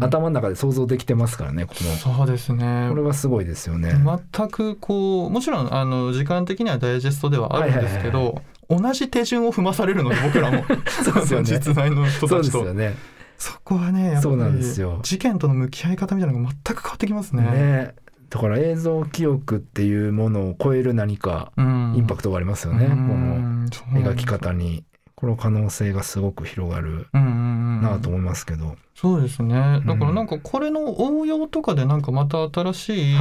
[0.00, 2.88] 頭の中で想像できてますからねこのそうですね。
[2.90, 3.92] これはすごいですよね。
[4.34, 8.82] 全くこうもちろんあの時間的にはダイジェストではあるんですけど、はいはいはい。
[8.82, 10.64] 同じ手順を踏まされるので僕らも
[11.04, 12.64] そうですよ、ね、実在の人たちと。
[12.74, 12.96] ね、
[13.38, 14.62] そこはねやっぱり
[15.02, 17.42] 事件との向き合い方みたいなのが全く変わってきますね。
[17.42, 17.94] ね
[18.34, 24.82] だから映像記憶っていうものを超える何かインパクトがありますよね、この描き方に。
[25.16, 28.74] この可能性がすごく広がるなと思いますけど。
[28.96, 29.80] そうですね。
[29.86, 33.16] だからなんかこれの応用とかでなんかまた新しい、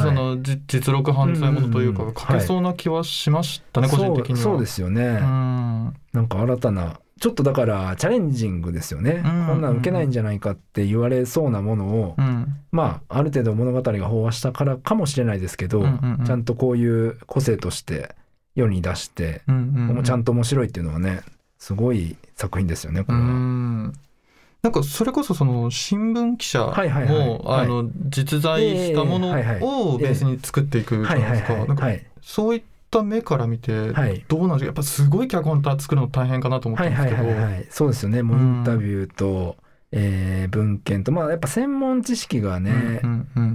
[0.00, 4.40] その実録犯罪ものというか書けそうな気はしましたね、個人的には。
[4.40, 5.02] そうですよね。
[5.02, 18.16] なんか新たなちょっとだからチャレンジングですよね、こんなん受けないんじゃないかって言われそうなものを、うん、まあある程度物語が飽和したからかもしれないですけど、うんうんうん、ちゃんとこういう個性として
[18.56, 21.20] 世に出して、うんうんうん、ちゃんと面白いっていうのはね
[21.60, 23.24] すごい作品ですよねこれは。
[23.24, 31.54] なんかそれこそその新聞記者もあの実在したものをベースに作っていくじゃないですか。
[31.66, 31.88] なんか
[32.20, 33.92] そういった目から見て
[34.28, 34.64] どうなんですか。
[34.66, 37.24] やっぱすごい脚本作るの大変かなと思ってますけど。
[37.70, 38.22] そうですよね。
[38.22, 39.56] もうインタビューと、
[39.90, 41.10] えー、文献と。
[41.10, 43.00] まあやっぱ専門知識がね、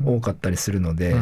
[0.06, 1.16] 多かったりするので、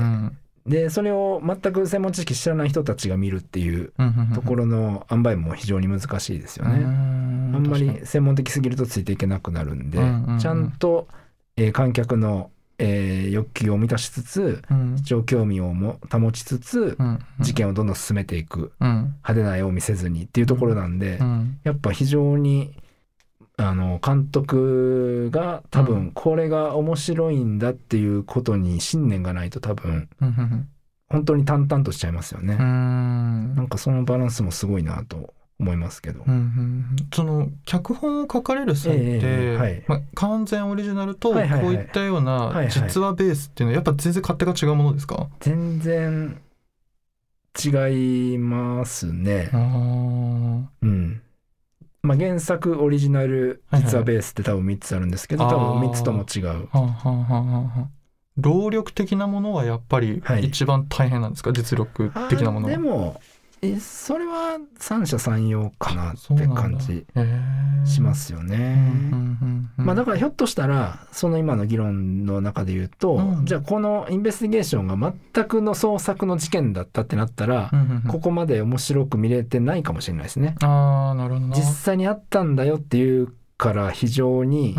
[0.65, 6.83] でそれを全く専門知識知らない人たちが見るっていううんうんうんところの塩梅も非常に難しいですよね。
[6.85, 10.39] ああんまり専門的すぎるとついていけなくなるんで、うんうんうん。
[10.39, 11.07] ちゃんと、
[11.57, 14.97] えー観客の、えー欲求を満たしつつうん。
[14.97, 17.19] 視聴興味をも保ちつつうん。
[17.39, 18.73] 事件をどんどん進めていく。
[18.79, 18.87] うん。
[18.89, 21.59] 派手な絵を見せずにっていうところなんで、うん。
[21.63, 22.75] やっぱ非常に
[23.57, 30.67] あの監督が多う分これが面白いんだっていうことに信念がないと多分うん。
[31.07, 32.57] 本当に淡々としちゃいますよね。
[32.59, 33.55] うん。
[33.55, 36.23] なんかそのバランスもすごいなと思いますけど。
[36.27, 39.83] うんうんその脚本を書かれる際って、ええはい。
[39.87, 41.75] まあ、完全オリジナルとこうはいはいはい。
[41.75, 42.69] いったようはいはない。
[42.69, 46.41] 実話ベースっていうのはやっぱ全然勝手が違うものですか、全然
[47.63, 49.49] 違いますね。
[49.53, 49.57] あ
[50.81, 51.21] うん。
[52.03, 53.91] まあ原作オリジナルはいはい。
[53.91, 55.55] 実話ベースって多分3つあるんですけど、あー。
[55.55, 56.67] 多分3つとも違う。
[58.37, 60.45] 労力的なものはやっぱりはい。
[60.45, 62.71] 一番大変なんですか、実力的なものは。
[62.71, 63.21] でも
[63.61, 67.05] えそれは三者三様かなって感じ
[67.85, 68.93] しますよね。
[69.77, 73.45] まあだからひょっとしたらその今の議論の中で言うと、うん。
[73.45, 77.71] じゃあこのインベスティゲーションが全くの創作の事件だったってなったら
[78.07, 80.55] ここまで面白く見れてないかもしれないですね。
[80.61, 81.55] ああなるほどな。
[81.55, 84.75] 実際にあったんだよっていうから非常に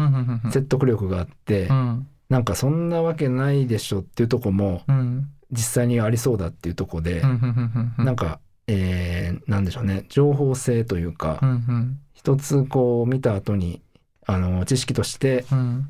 [0.52, 2.06] 説得力があって、うん。
[2.28, 5.28] なんかそんなわけないでしょっていうとこもうん。
[5.52, 13.82] 実際にありそうだっていうとこでうなんか、えーなんでしょうね情報性というか、うんうん一つこう見た後に
[14.26, 15.88] あの知識としてうん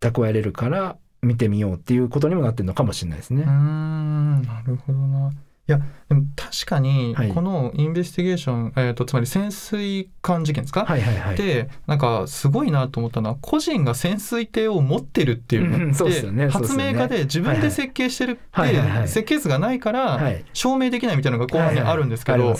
[0.00, 3.50] 蓄えれるから見てみようっていうことにもなってるのかもしれないですねうー。
[3.50, 5.30] んなるほどな。
[5.30, 5.32] い
[5.66, 5.80] や
[6.36, 7.32] 確かにはい。
[7.32, 11.36] このインベスティゲーション、えー、とつまり潜水艦事件ですか、はいはいはい。
[11.36, 19.08] でなんかすごいなと思ったのは個人が潜水艇を持ってるっていううんそうですよね発明家で自分で設計してるって、はいはいはい。
[19.08, 20.44] 設計図がないからはい。
[20.52, 22.54] 証明できないみたいなのが後半にあるんですけど。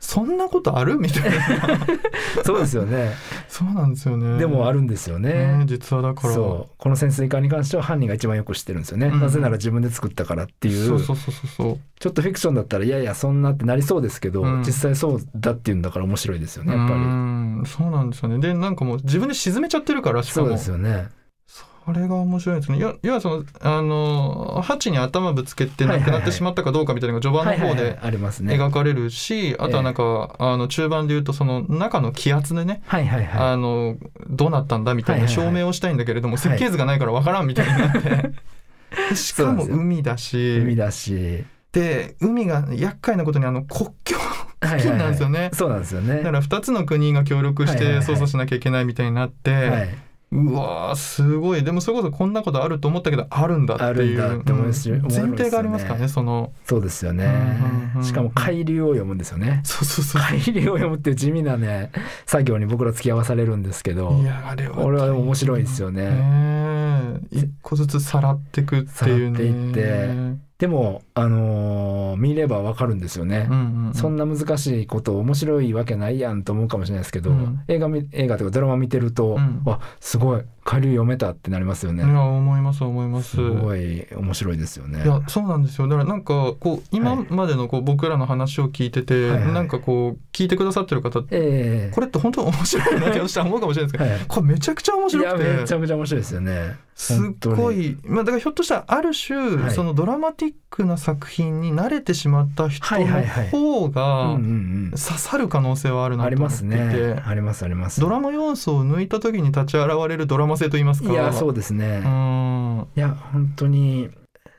[0.00, 0.96] そんなことある？
[0.96, 1.78] みたいな。
[2.44, 3.12] そうですよね。
[3.48, 4.38] そうなんですよね。
[4.38, 5.58] でもあるるんですよね。
[5.58, 5.64] ね。
[5.66, 6.34] 実はだから。
[6.34, 9.20] この潜水艦に関しては犯人が一番よく知ってるんですよね、うん。
[9.20, 10.86] なぜなら自分で作ったからっていう。
[10.86, 11.80] そうそうそうそうそう。
[11.98, 14.62] ちょっとフィクションだったらいやいやそんなってなりそうですけど、うん。
[14.62, 17.64] 実際そうだっていうんだから面白いですよねやっぱり、うん。
[17.66, 18.38] そうなんですよね。
[18.38, 20.46] でなんかもう自分で沈めちゃってるからしかも。
[20.46, 21.08] そうですよね。
[21.46, 22.76] それが面白いですね。
[22.76, 33.96] いや要はそのあのハチに頭ぶつけて亡くなってしまったかどうかみたいなのが序盤の方で描かれるし、あとはなんか、あの中盤で言うとその中の気圧でね、はいはいはあの
[34.28, 36.42] どうなったんだみたいな証明をしたいんだけれども、はい。
[36.42, 38.32] 設計図がないからわからんみたいになって。
[39.16, 40.58] しかも海だいし。
[40.58, 44.16] 海だしで海が厄介なことにあの国境
[44.60, 46.16] 付近なんですよね、はいはいはいそうなんですよね。
[46.16, 49.88] だから2つの国が協力してはいはいはい捜査しなきゃいけないみたいになって、はい、
[50.32, 51.62] うわーすごい。
[51.62, 53.90] でもそれこそこんなことあると思ったけどあるんだっていう。
[53.90, 54.96] あるんだって思いますよ。
[54.96, 55.02] うん。
[55.02, 56.52] 前提がありますからねその。
[56.64, 59.60] そうですよね、うんうんうんしかも海流を読むんですよね。
[59.64, 61.90] そうそうそう海流を読むっていう地味なね
[62.26, 67.20] 作業に僕ら付き合わされるんですけどいやあれは俺は面白いですよね。
[67.30, 69.36] 一個ずつさらってくっていうね。
[69.36, 83.30] さらっていってでもあのー見ればわかるんですよね、うんうんうん、そんな難しいこと面白いわけないやんと思うかもしれないですけど、うん映画映画というかドラマ見てると、うんあすごい下流読めたってなりますよね、いや思います思います。
[83.30, 85.02] すごい面白いですよね。
[85.02, 85.88] いやそうなんですよ。
[85.88, 89.52] だからなんかこう今までのこう僕らの話を聞いてて、はいはい。
[89.54, 91.90] なんかこう聞いてくださってる方ってええ。
[91.94, 94.24] これって本当に面白いなって私は思うかもしれないですけど、はい。
[94.28, 95.44] これめちゃくちゃ面白くて。
[95.44, 96.76] めちゃくちゃ面白いですよね。
[96.94, 97.18] すっ
[97.54, 99.70] ごい、まあ、だからひょっとしたらある種、はい。
[99.70, 103.44] そのドラマティックな作品に慣れてしまった人はいはいはい。
[103.46, 111.10] の方うんがうん刺さる可能性はあるうんありますなと思っていて、ねありますありますドラマ要素を抜いた時に立ち現れるドラマ性といいますか。
[111.10, 112.86] いやそうですね、うん。
[112.96, 114.10] いや本当に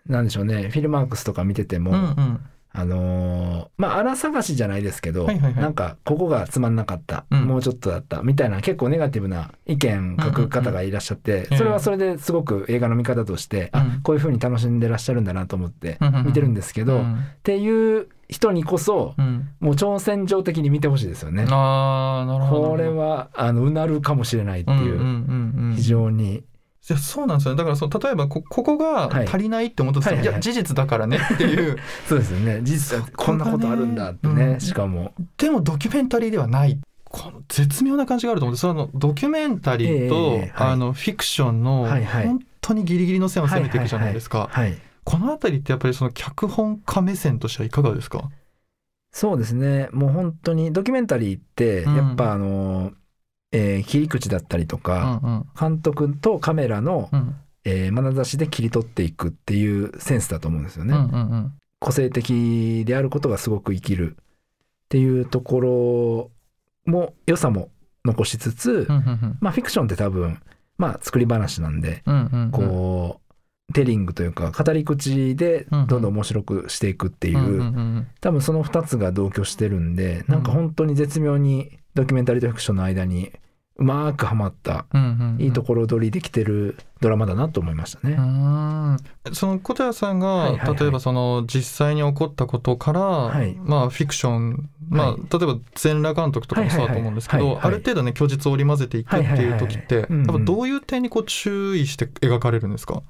[0.08, 0.70] なんでしょうね。
[0.70, 2.40] フィルマークスとか見てても、うんうん。
[2.72, 5.62] あのーまあ荒探しじゃないですけど、はいはいはい。
[5.62, 7.46] なんかここがつまんなかった、うん。
[7.46, 13.80] もうちょっとだったみたいな結構ネガティブな意見書く方がいらっしゃって、うんそれはそれですごく映画の見方として、うん。
[13.80, 16.26] あこういう風に楽しんでらっしゃるんだなと思ってうんうんうん。
[16.28, 17.24] 見てるんですけど、っうん。
[17.44, 19.50] ていう人にこそうん。
[19.60, 21.46] もう挑戦状的に見てほしいですよね。
[21.50, 22.70] あーなるほど。
[22.70, 26.36] これはあのうなるかもしれないっていう、非常に。
[26.36, 27.58] いやそうなんですよね。
[27.58, 29.28] だからそう例えばこここがはい。
[29.28, 30.42] 足りないって思ったとしても、はいはいはい。
[30.44, 31.78] いや事実だからねっていう。
[32.08, 32.62] そうですよね。
[32.64, 34.60] 事実はこんなことあるんだってね、うん。
[34.60, 35.14] しかも。
[35.38, 36.80] でもドキュメンタリーではない。
[37.06, 40.74] この絶妙な感じがあると思うんですそのドキュメンタリーと、ええはい。
[40.74, 42.28] あのフィクションのはいはい。
[42.28, 44.78] 本当にギリギリの線を攻めていくじゃないですか、はい
[45.10, 48.30] この辺りってやっぱりその脚本家目線としてはいかがですか？
[49.12, 49.90] そうですね。
[49.92, 51.96] もう本当にドキュメンタリーってうん。
[51.96, 52.92] やっぱあの、
[53.52, 55.46] えー切り口だったりとか、うんうん。
[55.60, 57.36] 監督とカメラの、うん。
[57.64, 60.94] えー、眼差しで切り取っていくっていうセンスだと思うんですよね。
[60.94, 61.54] うんうんうん。
[61.80, 64.24] 個性的であることがすごく生きるっ
[64.90, 66.30] ていうとこ
[66.86, 67.70] ろも良さも
[68.06, 69.38] 残しつつ、うんうん。
[69.42, 70.40] まあフィクションって多分
[70.78, 72.52] まあ作り話なんで、うんうんうん。
[72.52, 73.29] こう
[73.80, 83.32] テリングというか語り口でどんどん面白くしていくっていう、うんうんうん多分その2つが同居してるんでなんか本当に絶妙にドキュメンタリーとフィクションの間に
[83.78, 85.42] うまくはまったうんうんうん。
[85.42, 88.16] いいところ取りできてるドラマだなと思いましたね。
[88.16, 88.98] うん。
[89.32, 90.78] その小谷さんが、はいはいはい。
[90.78, 93.56] 例えばその実際に起こったことから、はい。
[93.56, 95.22] まあフィクション、まあ、はい。
[95.22, 100.26] 例えば全裸監督とかもそうだと思うんですけど、ある程度ね虚実を織り交ぜていくっていう時って、はいはいはいうんうん。
[100.26, 103.02] やっぱどういう点にこう注意して描かれるんですか、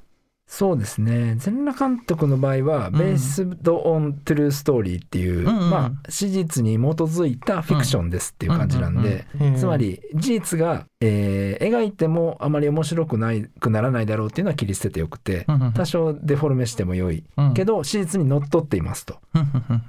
[0.51, 1.35] そうですね。
[1.37, 2.93] 全裸監督の場合は、ん。
[2.93, 17.23] ベースド・オン・トゥルー・ストーリーっていう、まあ史実に基づいたフィクションですっていう感じなんで、つまり事実が、えー描いてもあまり面白くないくならないだろうっていうのは切り捨ててよくて、多少デフォルメしても良い。
[17.37, 17.53] うん。
[17.53, 19.19] けど史実にのっとっていますと。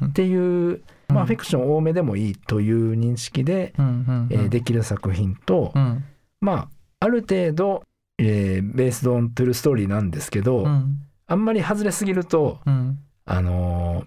[0.05, 6.05] っていう、まあ、うんフィクション多めでもいいという認識で、えーできる作品と、うん。
[6.43, 6.69] まあ
[7.03, 7.83] ある程度、
[8.21, 11.01] えーベースドオン・トゥルー・ストーリーなんですけど、うん。
[11.27, 12.99] あんまり外れすぎるとうん。
[13.25, 14.07] あのー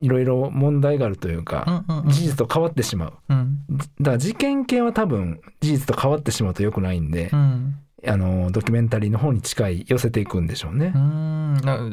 [0.00, 2.10] いろいろ問題があるというか、うんうんうん。
[2.10, 3.12] 事実と変わってしまう。
[3.30, 3.58] うん。
[4.00, 7.74] だから事件系は多分事実と変わってしまうと良くないんで、うん。
[8.06, 10.92] あのードキュメンタリーの方に近い寄せていくんでしょうね。
[10.94, 10.98] う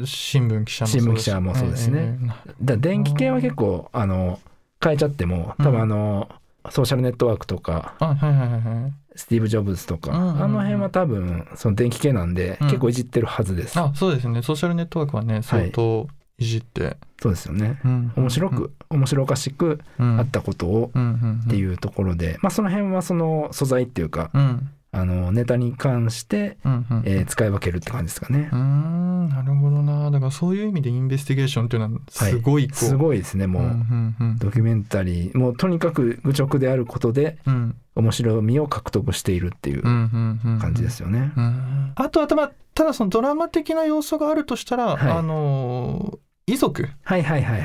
[0.06, 2.18] 新聞記者もそうです新聞記者もそうですね。
[2.22, 4.38] えだから電気系は結構あの
[4.82, 6.28] 変えちゃっても多分あの、
[6.70, 10.42] ソーシャルネットワークとかはいはいはいはいスティーブ・ジョブズとか、うんうんうん。
[10.42, 12.66] あの辺は多分その電気系なんで、うん。
[12.68, 13.78] 結構いじってるはずです。
[13.78, 14.42] あそうですね。
[14.42, 16.06] ソーシャルネットワークはね相当
[16.38, 17.80] いじって、そうですよね。
[17.84, 21.40] うん面白く、面白おかしくうんあったことをうんうん。
[21.44, 27.02] っていうところで、まあその辺はその素材っていうかうんあのネタに関して、うんうん。
[27.04, 28.48] えー使い分けるって感じですかね。
[28.50, 28.56] う。
[28.56, 30.10] んなるほどな。
[30.10, 34.38] だからそういう意味でインベスティゲーションっていうのはすごいこう、すごいですねもう、うんうんうん。
[34.38, 37.76] ドキュメンタリーもうとにかく愚直であることでうん。
[37.94, 41.32] 面白みを獲得しているっていう感じですよね。
[41.36, 41.92] うん。
[41.94, 45.10] あとはたまただそのドラマ的な要素があるとしたら、はい。
[45.10, 46.88] あの遺族。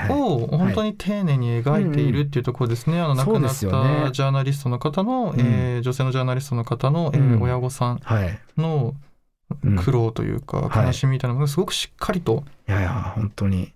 [0.10, 3.00] を本当に丁寧に描いているっていうところですね。
[3.00, 5.40] あの亡くなったジャーナリストの方の、うん。
[5.40, 7.42] えー女性のジャーナリストの方の、えーうん。
[7.44, 8.40] 親御さんはい。
[8.58, 8.96] の
[9.64, 9.76] うん。
[9.78, 10.86] 苦労というか、はい。
[10.88, 13.72] 悲しみみたいなものがすごくしっかりと、いやいや本当に。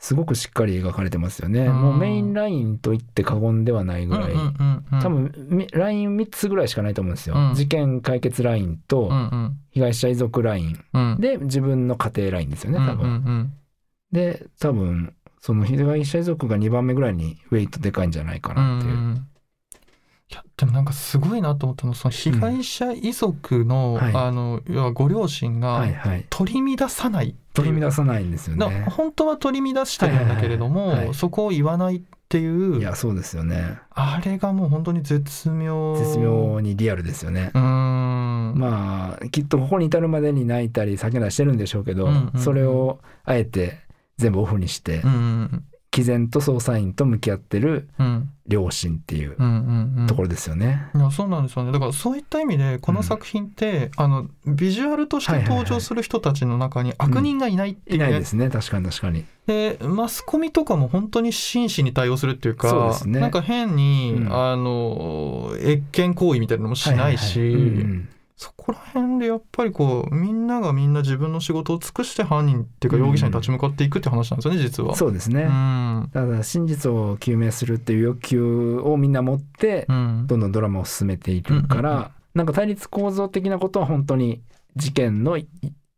[0.00, 1.60] すごくしっかり描かれてますよね。
[1.66, 1.80] うん。
[1.80, 4.32] もうメインラインと言って過言ではないぐらい。
[5.02, 7.36] 多分みライン3つぐらいしかないと思うんですよ。
[7.36, 7.54] うん。
[7.54, 9.08] 事件解決ラインと
[9.70, 10.84] 被害者遺族ライン。
[10.92, 11.16] うん。
[11.20, 13.52] で自分の家庭ラインですよね多分。
[14.16, 18.94] うんうんで多分その被害者遺族が2番目ぐらいにウェイトでかいんじゃないかうんなっていう。
[18.94, 19.28] うん
[20.28, 25.86] いやでもなんかすごいなと思ったのはその被害者遺族の,、はいあの要はご両親が。
[26.30, 28.86] 取り乱さないっていう取り乱さないんですよなね。
[28.90, 33.78] 本当は取り乱してるんだけれども、はいはいはいはいそこを言わないっていういやそうですよね。
[33.90, 37.52] あれがもう本当に絶妙絶妙にリアルですよね。
[37.54, 43.85] うーんまあきっとここに至るまでに泣いたり叫んだりしてるんでしょうけど、うんうんうんそれをあえて
[44.18, 45.64] 全部オフにして、うんうん
[45.96, 48.30] 毅然と捜査員と向き合ってるうん。
[48.46, 50.06] 両親っていううんうんうん。
[50.06, 50.90] ところですよね。
[50.94, 51.72] いやそうなんですよね。
[51.72, 57.98] だからそういった意味でこの作品って、あのビジュアルとして登場する人たちの中に悪人がいないっていう。
[57.98, 58.50] ね、いないですね。
[58.50, 59.24] 確かに確かに。
[59.46, 63.18] でマスコミとかも本当に真摯に対応するっていうかそうですね。
[63.18, 64.32] なんか変に、うん。
[64.32, 67.72] あの越権行為みたいなのもしないし、はいはいはい。
[67.72, 73.06] うんうんそこら辺でやっぱりこうみんながみんな自分の仕事を尽くして犯人っていうかうん。
[73.06, 74.94] 容疑者に立ち向かっていくって話なんですよね実は。
[74.94, 75.44] そうですね。
[75.44, 76.10] うん。
[76.12, 80.24] ただ真実を究明するっていう欲求をみんな持ってうん。
[80.26, 82.10] どんどんドラマを進めているから、うんうんうん。
[82.34, 84.42] なんか対立構造的なことは本当に
[84.76, 85.48] 事件の、い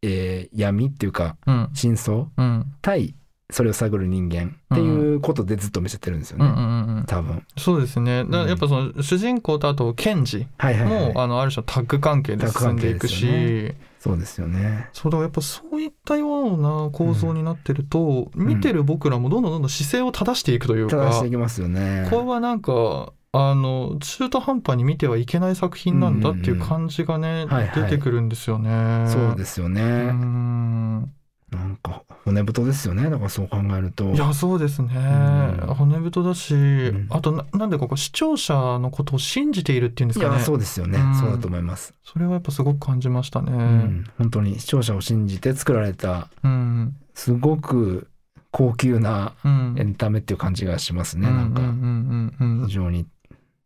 [0.03, 1.70] えー闇っていうかうん。
[1.74, 2.66] 真相うん。
[2.83, 3.16] 対
[3.51, 7.43] それを探る人間っていうことでずっと見せてるんですよね、うんうんうん多分。
[7.57, 8.25] そうですね。
[8.25, 11.15] だからやっぱその主人公とあと検事はいはい、はい。
[11.15, 14.91] もあのある種のタッグ関係で進んでいくし、タッグ関係でそうですよね。
[14.93, 18.31] そうだからやっぱそういったような構造になってると、ん。
[18.35, 22.07] 見てる僕らもどんどんどんどん姿勢を正していくというか、正していきますよね。
[22.11, 27.83] これはなんかあの中途半端に見てはいけない作品なんだっていう感じがね、はいはい。
[27.83, 29.07] 出てくるんですよね。
[29.09, 29.83] そうですよね。
[29.83, 31.12] うん
[31.51, 33.09] なんか骨太ですよね。
[33.09, 34.12] だからそう考えると。
[34.12, 35.74] いやそうですね、うん。
[35.74, 37.07] 骨太だし、ん。
[37.11, 40.40] あとななんでここ視聴者のことを信じているっていうんですかね。
[40.40, 41.14] そうですよね、うん。
[41.14, 41.94] そうだと思います。
[42.05, 43.53] それはやっぱすごく感じましたね。
[43.53, 46.96] うん、本当に視聴者を信じて作られたうん。
[47.14, 48.09] すごく
[48.51, 49.74] 高級なうん。
[49.78, 51.28] エンタメっていう感じがしますね。
[51.30, 51.62] なんか。
[51.62, 52.66] うんうんうんうんうん。
[52.66, 53.07] 非常に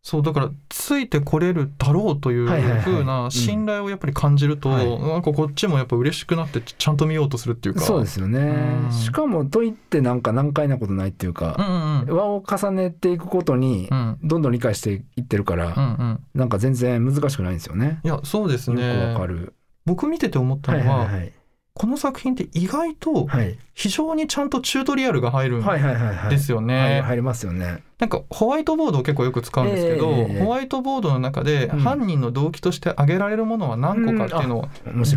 [0.04, 2.80] そうだからついてこれるだろうというはいはいはい。
[2.80, 4.98] 風な信頼をやっぱり感じると、はい。
[5.00, 7.82] なんかこっちもやっぱ嬉しくなってちゃんと見ようとするっていうか。
[7.82, 8.40] そうですよね。
[8.84, 8.90] うん。
[8.92, 12.16] しかもといってなんか難解なことないっていううんか、うんうん。
[12.16, 14.18] 輪を重ねていくことにうん。
[14.24, 15.78] どんどん理解していってるから、うんう
[16.14, 16.20] ん。
[16.34, 18.00] なんか全然難しくないんですよね。
[18.02, 19.54] いやそうですよくねわかる。
[19.86, 21.32] 僕見てて思ったはいのは,、はいはい
[21.82, 26.30] この作品って意外とはい非常にちゃんとチュートリアルが入るん。
[26.30, 27.82] ですよね、はい入りますよね。
[27.98, 34.68] なんかホワイトボードを結構よく使うんですけど、ええホワイトボードの中でうん犯人の動機として挙げられるものは何個かっていうのを。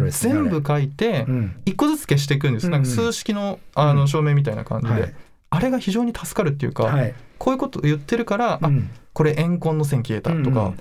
[0.10, 1.56] 全部書いてうん。
[1.66, 5.14] 一個ずつ消していくんです、うんなんか数式のあうんの証明みたいな感じで、はい
[5.52, 7.14] あれが非常に助かるっていうか、はい。
[7.38, 10.74] こういうこと言ってるから、あうんこれ怨恨の線消えたとか。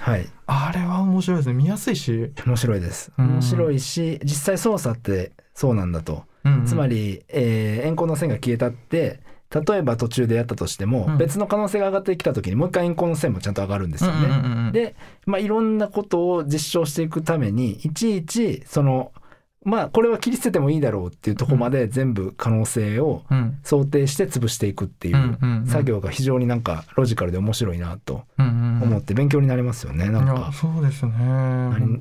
[0.47, 3.13] あれは面白いですね見やすいし、面白いです。
[3.19, 6.25] うん面白いし、実際操作ってそうなんだと。
[6.45, 6.67] うんうん。
[6.67, 11.19] つまり、えー、円光の線が消えたって、例えば途中でやったとしても、うん。
[11.19, 14.27] 別の可能性が上がってきた時にもう一回円光の線もちゃんと上がるんですよね。
[14.27, 14.73] うんうんうんうん。
[14.73, 14.95] で、
[15.27, 19.13] まあ、いろんなことを実証していくためにいちいちその
[19.65, 23.59] まあこれは切り捨ててもいいだろうっていうところまで全部可能性をうん。
[23.63, 30.51] 想定して潰していくっていう作業が非常になんかロジカルで面白いなと思って勉強になりますよねなんか。
[30.53, 31.13] そうですね。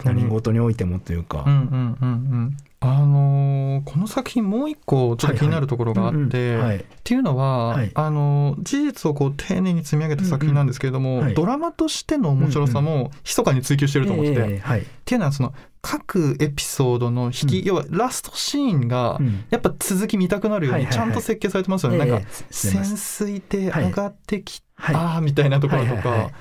[0.03, 1.43] 何事においてもといううんか。
[1.45, 6.65] うんうんうんあのーこの作品もう一個ちょっと気になるところがあって、うんうん。
[6.65, 6.77] はい。
[6.77, 7.91] っていうのは、はい。
[7.95, 11.23] あの事実をこう丁寧に積み上げた作品なんですけれども、うんうん。
[11.25, 15.17] はいドラマとしての面白さも密かに追求してると思ってて、ええはいってい。
[15.17, 17.65] うのはその各エピソードの引き、うん。
[17.65, 19.45] 要はラストシーンがうん。
[19.49, 21.07] やっぱ続き見たくなるようはいはいはい。
[21.07, 24.95] にちゃんと設計されてますよね、なんかええしてま潜す水艇上がってきた、はい。
[24.95, 26.33] あーみたいなところとか、はいはいはい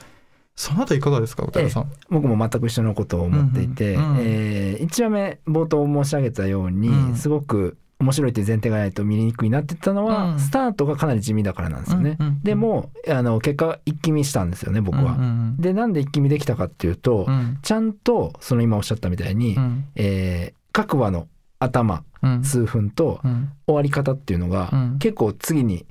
[0.55, 1.91] そのあたりいかがですか小寺さん？
[2.11, 7.17] 僕も全く一緒のことを思っていて、うんうんえ1話目冒頭申し上げたように、うん。
[7.17, 10.39] すごく面白いという前提がないと見にくいなって言ったのは、うん。
[10.41, 12.17] スタートがかなり地味だからなんですよね。
[12.19, 15.13] うんうんうんでもあの結果一気見したんですよね僕は。
[15.13, 15.23] うんう
[15.53, 17.59] んでなんで一気見できたかっていうと、うん。
[17.63, 19.85] ちゃんとその今おっしゃったみたいに、うん。
[19.95, 21.29] えー各話の
[21.59, 22.45] 頭うん。
[22.45, 23.53] 数分とうん。
[23.67, 24.99] 終わり方っていうのが、うん。
[24.99, 25.87] 結構次に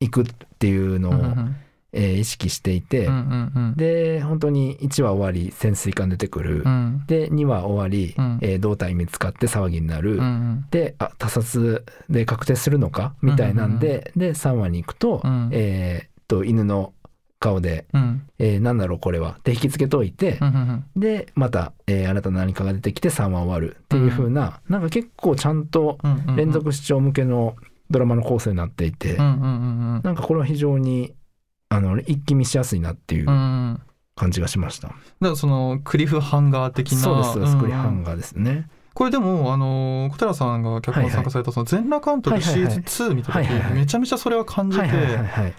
[0.00, 0.24] 行くっ
[0.58, 1.56] ていうのを、うんうん
[1.92, 3.74] えー意識していて、うんうんうん。
[3.76, 7.04] で本当に1話終わり潜水艦出てくる、うん。
[7.06, 8.38] で2話終わり、うん。
[8.42, 10.66] えー胴体見つかって騒ぎになる、うんうん。
[10.70, 13.14] であ他殺で確定するのか？
[13.22, 15.48] みたいなんで、で3話に行くと,、うん。
[15.52, 16.92] えーっと犬の
[17.40, 18.22] 顔で、うん。
[18.40, 19.36] えー、何だろうこれは？
[19.38, 23.76] って引きつけといてう、んうんでまた、えー新たな何かが出てきて3話終わる。
[23.80, 27.56] っていう風な、なんか結構ちゃんとうんうん連続視聴向けの
[27.90, 29.40] ドラマの構成になっていて、うんうん
[29.96, 30.00] うん。
[30.04, 31.14] なんかこれは非常に
[31.68, 34.88] あの一気見しやすいなっていう感じがしました。
[34.88, 37.60] だからそのクリフハンガー的なそうですそうです、ん。
[37.60, 38.68] クリハンガーですね。
[38.94, 44.88] これでもあの小寺さんが脚本参加されたその全裸監督シーズン2見た時めちゃめちゃそれは感じて。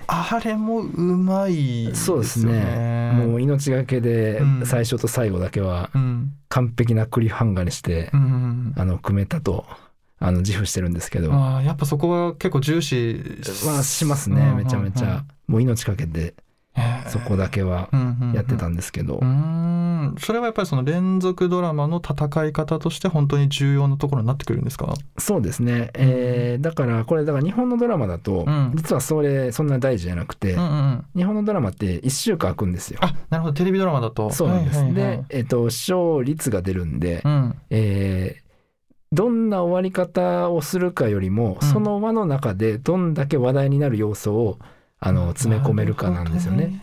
[0.07, 3.13] あれもうまいですよそうですね。
[3.13, 4.65] もう命がけでうん。
[4.65, 6.33] 最初と最後だけはうん。
[6.49, 9.65] 完璧なクリフハンガーにして、うんうんあの組めたと
[10.19, 13.23] あの自負してるんですけど、ああやっぱそこは結構重視
[13.65, 14.53] まあしますね。
[14.53, 16.35] めちゃめちゃ、もう命かけて
[17.07, 17.89] そこだけは
[18.33, 20.15] やってたんんですけど、うん。
[20.19, 24.93] それはやっぱりその連続ドラマの戦い方として本当に重要なところになってくるんですか？
[25.17, 28.71] そうですね、えーだからこれだから日本のドラマだと、うん。
[28.75, 30.55] 実はそれそんな大事じゃなくて、
[31.15, 32.99] 日本のドラマって1週間空くんですよ。
[33.01, 33.53] あなるほど。
[33.55, 34.29] テレビドラマだと。
[34.29, 37.55] そうなんです、で、えっと視聴率が出るんで、うん。
[37.71, 38.49] えー
[39.11, 41.67] どんな終わり方をするかよりも、うん。
[41.67, 44.59] その輪の中でどんだけ話題になる要素を
[44.99, 46.81] あの詰め込めるかなんですよね。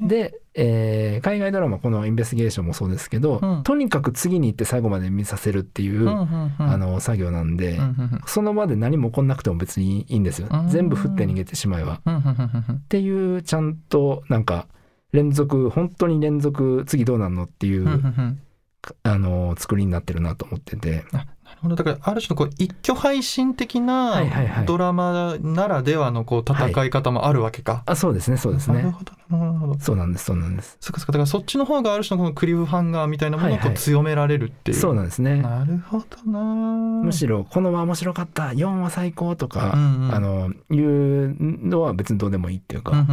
[0.00, 7.78] で、えー海外ドラマこのインベスティゲーションもそうですけど、うんとにかく次に行って最後まで見させるっていう、あの作業なんで、
[8.26, 12.00] その場で何も起こんなくても別にいいんですよ、うん全部振って逃げてしまえば。
[12.04, 14.66] っていうちゃんとなんか
[15.12, 17.86] 連続本当に連続次どうなんのっていう、
[19.02, 21.04] あの作りになってるなと思ってて。
[21.48, 21.76] なるほど。
[21.76, 24.66] だからある種のこう一挙配信的はいはいはない。
[24.66, 27.82] ドラマならではのこう戦い方もあるわけか。
[27.86, 28.78] あそうですねそうですね。
[28.78, 29.78] なるほどなるほど。
[29.80, 30.76] そうなんですそうなんです。
[30.80, 31.12] そっかそっか。
[31.12, 34.76] だからそっちの方がある種のこのクリフハンガーみたいなものをこはいはいう強められるっていう。
[34.78, 35.42] そうなんですね。
[35.42, 36.38] なるほどな。
[37.04, 40.14] むしろこの話面白かった4話最高とか、うんうん。
[40.14, 43.06] あのいうのは別にどうでもいいっていうか、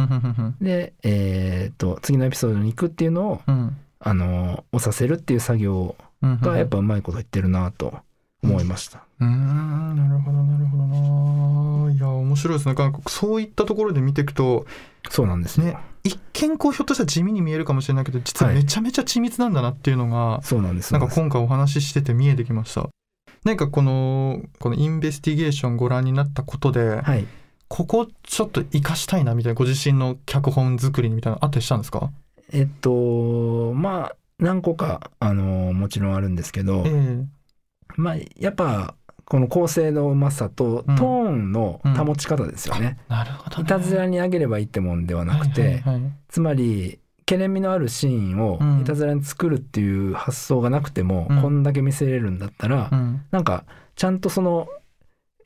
[0.60, 3.76] でえーっと次のエピソードに行くっていうのをうん。
[3.98, 7.94] あの押させるっていう作業がやっぱうまいこと言ってるなと
[8.42, 9.04] 思いました。
[9.20, 11.92] うーんなるほどなるほどな。
[11.92, 12.74] いや面白いですね。
[12.74, 14.66] なんかそういったところで見ていくと
[15.10, 18.62] そうなんですねね一見こうひょっとしたら地味に見えるかもしれないけど実ははい。
[18.62, 20.92] めちゃめちゃ緻密なんだなっていうのが、そうなんです。
[20.92, 22.88] なんか今回お話ししてて見えてきました。
[23.44, 27.26] なんかこのこのインベスティゲーションご覧になったことで、はい。
[27.68, 32.10] ここちょっと活かしたいなみたいなご自身の脚本作りみたいなのあったりしたんですか？
[32.52, 37.26] えっとまあ何個かあのもちろんあるんですけど、ええ
[37.96, 40.98] まあやっぱこの構成のうまさとトうん。
[40.98, 42.98] ーンの保ち方ですよね。
[43.08, 43.62] なるほど、ね。
[43.62, 45.82] いたずらにあげればいいってもんではなくて、
[46.28, 48.80] つまり懸念味のあるシーンをうん。
[48.82, 51.42] いたずらに作るっていう発想がなくても、うん。
[51.42, 53.22] こんだけ見せれるんだったら、うん。
[53.32, 53.64] なんか
[53.96, 54.68] ちゃんとその、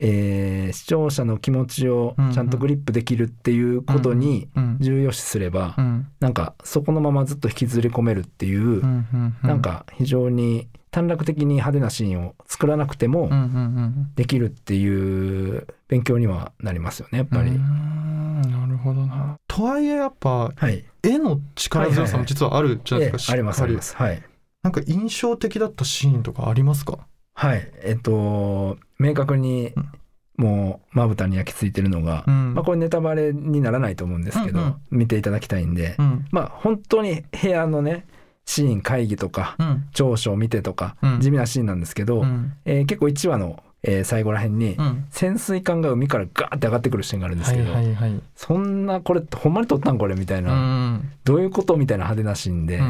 [0.03, 17.51] えー視聴者の気持ちをちゃんとグリップできるっていうことにうん重要視すれば、うんなんかそこのままずっと引きずり込めるっていう、うんうんうなんか非常に短絡的に派手なシーンを作らなくてもうんうんうんできるっていう勉強にはなりますよねやっぱり。
[17.51, 19.37] なるほどな。
[19.47, 23.33] とはいえやっぱはい、絵の力強さも実はあるじゃないですか。
[23.33, 23.95] ええありますしっかりあります。
[23.95, 24.23] はい
[24.63, 26.99] なんか印象的だったシーンとかありますか？
[27.33, 27.71] はい。
[27.83, 29.89] えっと、明確にうん。
[30.37, 32.53] もうまぶたに焼き付いてるのが、うん。
[32.55, 34.75] まあこれネタバレにならないと思うんですけど、うんうん。
[34.89, 36.25] 見ていただきたいんで、うん。
[36.31, 38.07] まあ本当に部屋のね、
[38.45, 39.83] シーン会議とか、うん。
[39.93, 41.19] 長所を見てとか、うん。
[41.19, 42.53] 地味なシーンなんですけど、うん。
[42.65, 45.05] えー結構1話の、えー最後らへんに、うん。
[45.11, 47.63] 潜水艦が海からガーって上がってくるシーンがあるんですはいけ
[48.09, 48.21] ど。
[48.35, 52.81] そんなこれほんまに撮ったんこれみたいな、うんどういうことみたいな派手なシーンで、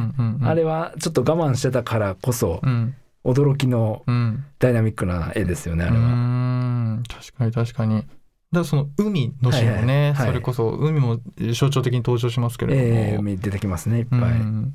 [0.43, 4.45] あれはちょっと我慢してたからこそうん驚きのうん。
[4.59, 6.05] ダイナミックな絵ですよねあうれは。
[6.05, 7.03] ん。
[7.07, 7.95] 確かに確かに。
[7.97, 8.07] だか
[8.51, 10.13] らその海のシーンもね、はいはい。
[10.13, 10.28] はい。
[10.28, 11.19] それこそ海も
[11.53, 14.74] 象徴的に登場しますけれえー、ども、海出てきますねいっぱい、うん。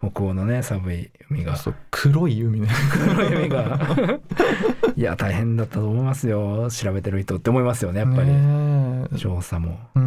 [0.00, 1.56] 北欧のね寒い海が。
[1.56, 2.68] そう黒い海ね。
[2.90, 3.80] 黒い海が。
[4.96, 6.68] いや大変だったと思いますよ。
[6.70, 9.16] 調べてる人って思いますよねやっぱり、ねえ。
[9.16, 9.78] 調査も。
[9.94, 10.06] うんう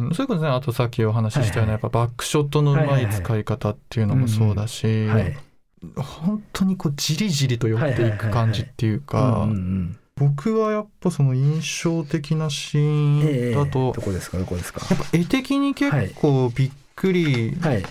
[0.00, 5.36] んうん、そういうことねあとさっきお話ししたような、はいやっぱバックショットのうまい使い方っていうのもそうだし、はい
[5.96, 9.48] 本当にこうじりじりと寄っていく感じっていうか、
[10.16, 14.38] 僕はやっぱその印象的なシーンだと、どこですか？
[14.38, 14.80] どこですか？
[14.90, 17.82] やっぱ絵的に結構びっくりはい。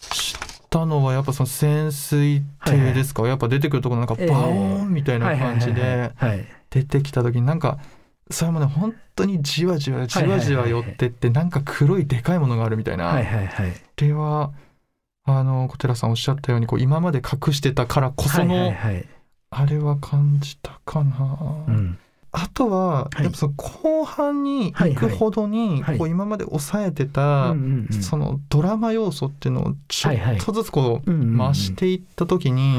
[0.00, 0.36] し
[0.70, 4.26] たのはやっぱその潜水艇ですか、やっぱ出てくるところなんかバえ。
[4.26, 6.12] えーンみたいな感じで
[6.70, 7.78] 出てきた時になんか
[8.30, 13.72] それもね本当にじわじわじわじわ寄ってってなんか黒いでかいものがあるみたいな、はいはいはい
[15.38, 18.72] あの小寺さんおっしゃったようにこう今まで隠してたからこその、
[19.50, 21.98] あれは感じたかな、うん。
[22.32, 23.22] あとは、はい。
[23.24, 25.98] やっぱその後半に行くほどに、はい。
[25.98, 27.54] こう今まで抑えてた、
[28.00, 30.14] そのドラマ要素っていうのをちょっ
[30.44, 32.78] とずつこう増していった時に、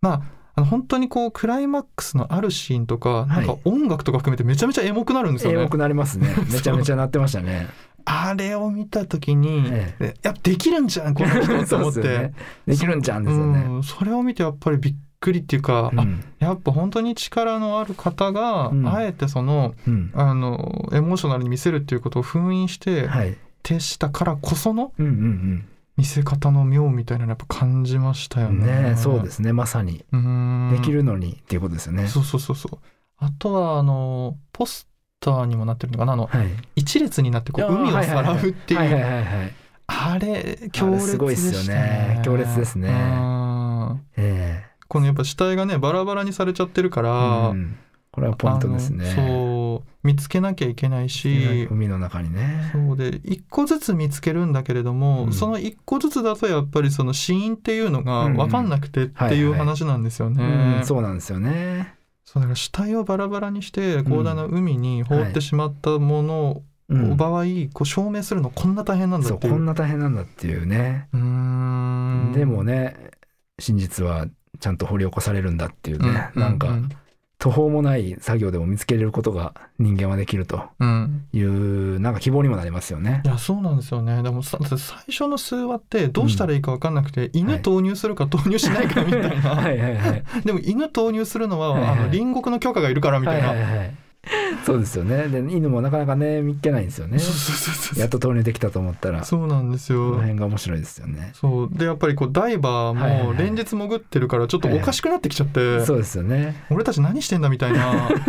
[0.00, 0.22] まあ
[0.56, 5.60] あの本当にこうクライマックスのあるシーンとか、なんか音楽とか含めてめちゃめちゃエモくなるんですよね。
[5.60, 6.34] エモくなりますね。
[6.50, 7.68] めちゃめちゃなってましたね
[8.10, 10.14] あれを見た時に、ええ。
[10.22, 12.00] やっぱできるんじゃんこの人と思って。
[12.08, 12.32] ね。
[12.66, 13.60] できるんじゃんですよね。
[13.60, 16.24] うん、それを見てやっぱりびっくりっていうか、あうん。
[16.38, 18.88] やっぱ本当に力のある方が、うん。
[18.88, 20.10] あえてそのうん。
[20.14, 23.36] あのエモーショナルに見せるっていうことを封印してはい。
[23.62, 25.64] 徹したからこそのうんうん
[25.98, 28.90] 見せ方の妙みたいなのやっぱ感じましたようんね。
[28.90, 29.52] ねそうですね。
[29.52, 30.04] まさに。
[30.12, 30.70] うん。
[30.72, 32.06] できるのにっていうことですよね。
[32.06, 32.78] そうそうそうそう。
[33.18, 34.87] あとはあのポス
[35.20, 36.12] ターにもなってるのかな？
[36.12, 36.48] あのはい。
[36.76, 38.80] 一列になってこう海をさらうっていう、
[39.86, 42.22] あれ強烈あれすごいっすよでしたね。
[42.24, 42.88] 強烈ですね。
[42.88, 44.00] うん。
[44.16, 47.76] えこのやっぱ死体がねバラバラにされちゃってるかえら、うん。
[48.10, 49.12] これはポイントですね。
[49.14, 52.70] そう見つけなきゃいけないし海の中にね。
[52.72, 55.32] そうで一個ずつ見つけるんだけれども、うん。
[55.32, 60.78] その一個ずつだとやっぱりその死因っていうのが分かんなくてっていう話なんですよね。
[60.78, 61.94] うんそうなんですよね
[62.30, 67.12] そうだから死体をバラバラにして広大な海に放ってしまったものうん。
[67.12, 69.40] を場合、こう証明するのこんな大変なんだっていう。
[69.40, 71.08] そうこんな大変なんだっていうね。
[71.14, 72.32] うーん。
[72.34, 72.96] でもね
[73.58, 74.26] 真実は
[74.60, 76.30] ちゃんと掘り起こされるんだっていうね。
[76.34, 76.88] うなんかうん
[77.38, 81.24] 途方もない作業でも見つけれることが人間はできるとうん。
[81.32, 83.22] いうなんか希望にもなりますよね。
[83.24, 84.22] いやそうなんですよね。
[84.22, 84.76] でもさ最
[85.08, 90.22] 初の数話ってどうしたらいいか分かんなくて、犬投入するか投入しないかみたいな、 はいはいはい。
[90.44, 93.94] でも犬投入するのは、はいはいあの隣国の許可がいるからみたいな、はいはいはい
[94.66, 95.28] そうですよね。
[95.28, 97.18] で犬もなかなかね見っけないんですよね。
[97.18, 98.00] そうそうそうそう。
[98.00, 99.24] やっと投入できたと思ったら。
[99.24, 101.30] そそうなんですのよ辺が面白いですよね。
[101.34, 101.70] そう。
[101.70, 103.20] でやっぱりこうダイバはいはいはい。
[103.22, 106.64] ーも連日潜ってるからちょっとおかしくなってきちゃって、そうですよね。
[106.70, 108.10] 俺たち何してんだみたいな。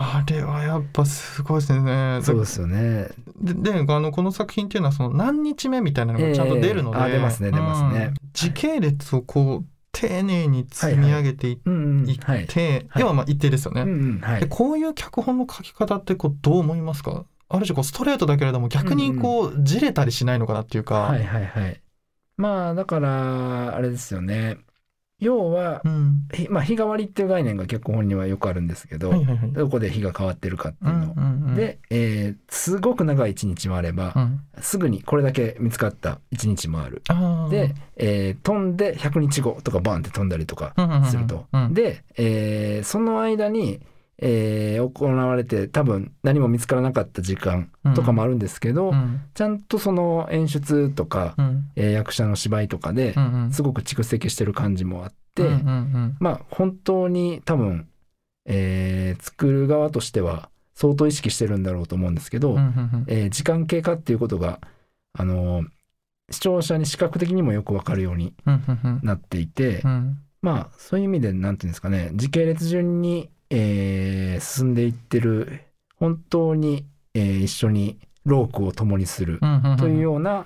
[0.00, 2.20] あれはやっぱすごいですね。
[2.22, 3.08] そうですよね。
[3.40, 8.06] でであのこの作品っていうのはその何日目みたいなのがちゃんと出るので、ええあ出ますね出ますね。
[8.06, 8.14] うん。
[8.32, 12.06] 時系列をこう丁寧に積み上げていって、うんうん。
[12.06, 12.86] はいはい。
[12.98, 14.20] 要はまあ一定ですよね、うんうん。
[14.20, 14.40] はい。
[14.40, 17.24] でこういう脚本の書き方ってこうどう思いますか？
[17.48, 21.82] ある種こうストレートだけれども逆にこうじれたりしないのかなっていうか、はいはいはい。
[22.36, 24.58] まあだからあれですよね
[25.20, 30.98] 要は、うんひまあ、日替わりっていう概念が脚本にはよくあるんですけど、はいはいはいどこで日が変わってるかっていうの。
[30.98, 37.02] うんうんうんで、えーすごく長い一日もあれば、うんすぐにこれだけ見つかった一日もある。
[37.50, 41.46] で、えー飛んで100日後とかバンって飛んだりとかうんうんうんうんすると。
[41.52, 43.80] うんで、えーその間に、
[44.20, 49.20] えー行われて多分何も見つからなかった時間とかもあるんですけど、うん。
[49.34, 51.70] ちゃんとその演出とか、うん。
[51.76, 53.14] えー役者の芝居とかで
[53.52, 56.16] すごく蓄積してる感じもあって、うんうんうん。
[56.20, 57.88] まあ本当に多分、
[58.46, 62.66] えー作る側としては相当意識してるんだろうと思うんですけど、うんうんう
[62.98, 63.04] ん。
[63.06, 64.60] えー時間経過っていうことが
[65.12, 65.64] あの
[66.30, 68.34] 視聴者に視覚的にもよくわかるように
[69.02, 70.18] なっていて、うん。
[70.42, 75.62] まあそういう意味でなんていうんですかね時系列順に、えー進んでいってる
[75.96, 80.44] 本当に、えー一緒にロークを共にするうんうんうんというような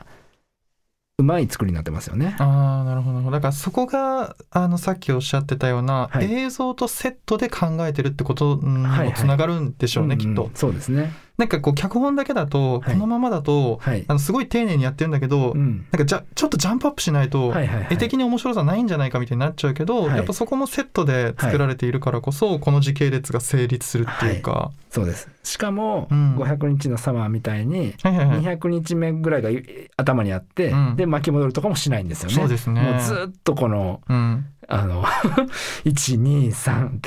[1.18, 2.36] うまい作りになってますよね。
[2.38, 10.50] ああなるほどなるほどだからそこがあのさっきおっしゃってたような、はい映像とセットで考えてるってことにはいはいもつながるんでしょうね、んんきっと。
[10.54, 11.12] そうですね。
[11.38, 12.94] なんかこう脚本だけだと、はい。
[12.94, 14.04] このままだとはい。
[14.06, 15.86] あのすごい丁寧にやってるんだけど、うん。
[15.90, 17.52] なんかじゃちょっとジャンプアップしないと、
[17.90, 20.16] 絵的に面白さないんじゃないかみたいになっちゃうけど、はい。
[20.16, 25.28] やっぱそこもセットで作られているからこそ、この時系列が成立するっていうか、そうです。
[25.42, 26.36] しかも、うん。
[26.36, 28.40] 500日のサマーみたいに、はいはいはい。
[28.40, 29.64] 200日目ぐらいがい
[29.96, 30.96] 頭にあって、うん。
[30.96, 32.34] で巻き戻るとかもしないんですよね。
[32.34, 32.80] そうですね。
[32.82, 35.02] もうずっとこのうんあの
[35.84, 37.00] 123っ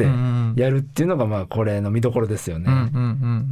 [0.56, 2.70] てやるっていうのがまあこれの見どころですよね。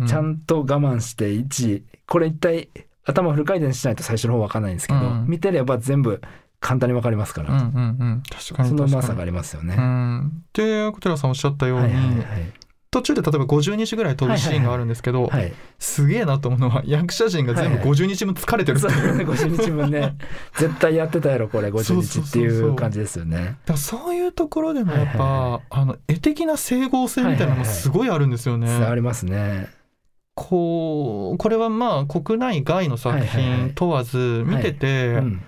[0.07, 2.69] ちゃんと我慢して1これ一体
[3.05, 5.25] 頭フル回転しないと最初の方分かんないんですけど、うん。
[5.27, 6.21] 見てれば全部
[6.59, 7.69] 簡単に分かりますから、うんうんう
[8.15, 8.23] ん。
[8.29, 9.75] 確かにそのうまさがありますよね。
[9.77, 12.17] うん、で小寺さんおっしゃったように、はいはいはい
[12.93, 17.89] 途中で例えば50日ぐらい飛ぶシーンがあるんですけど、はい、すげえなと思うのは役者陣が全部はいはい。
[17.91, 18.77] 50日分疲れてる。
[18.77, 20.15] ってそういう、50日分ね
[20.57, 23.57] 絶対やってたやろこれ50日っていそう感じですよね。
[23.75, 25.61] そういうところでもやっぱ、はいはいはい。
[25.71, 28.69] あの絵的な整合性みたいなのもすごいあるんですよね。
[28.69, 29.69] ありますね。
[30.35, 33.57] こうこれはまあ国内外の作はいはいはい。
[33.57, 35.41] 品問わず見てて、うん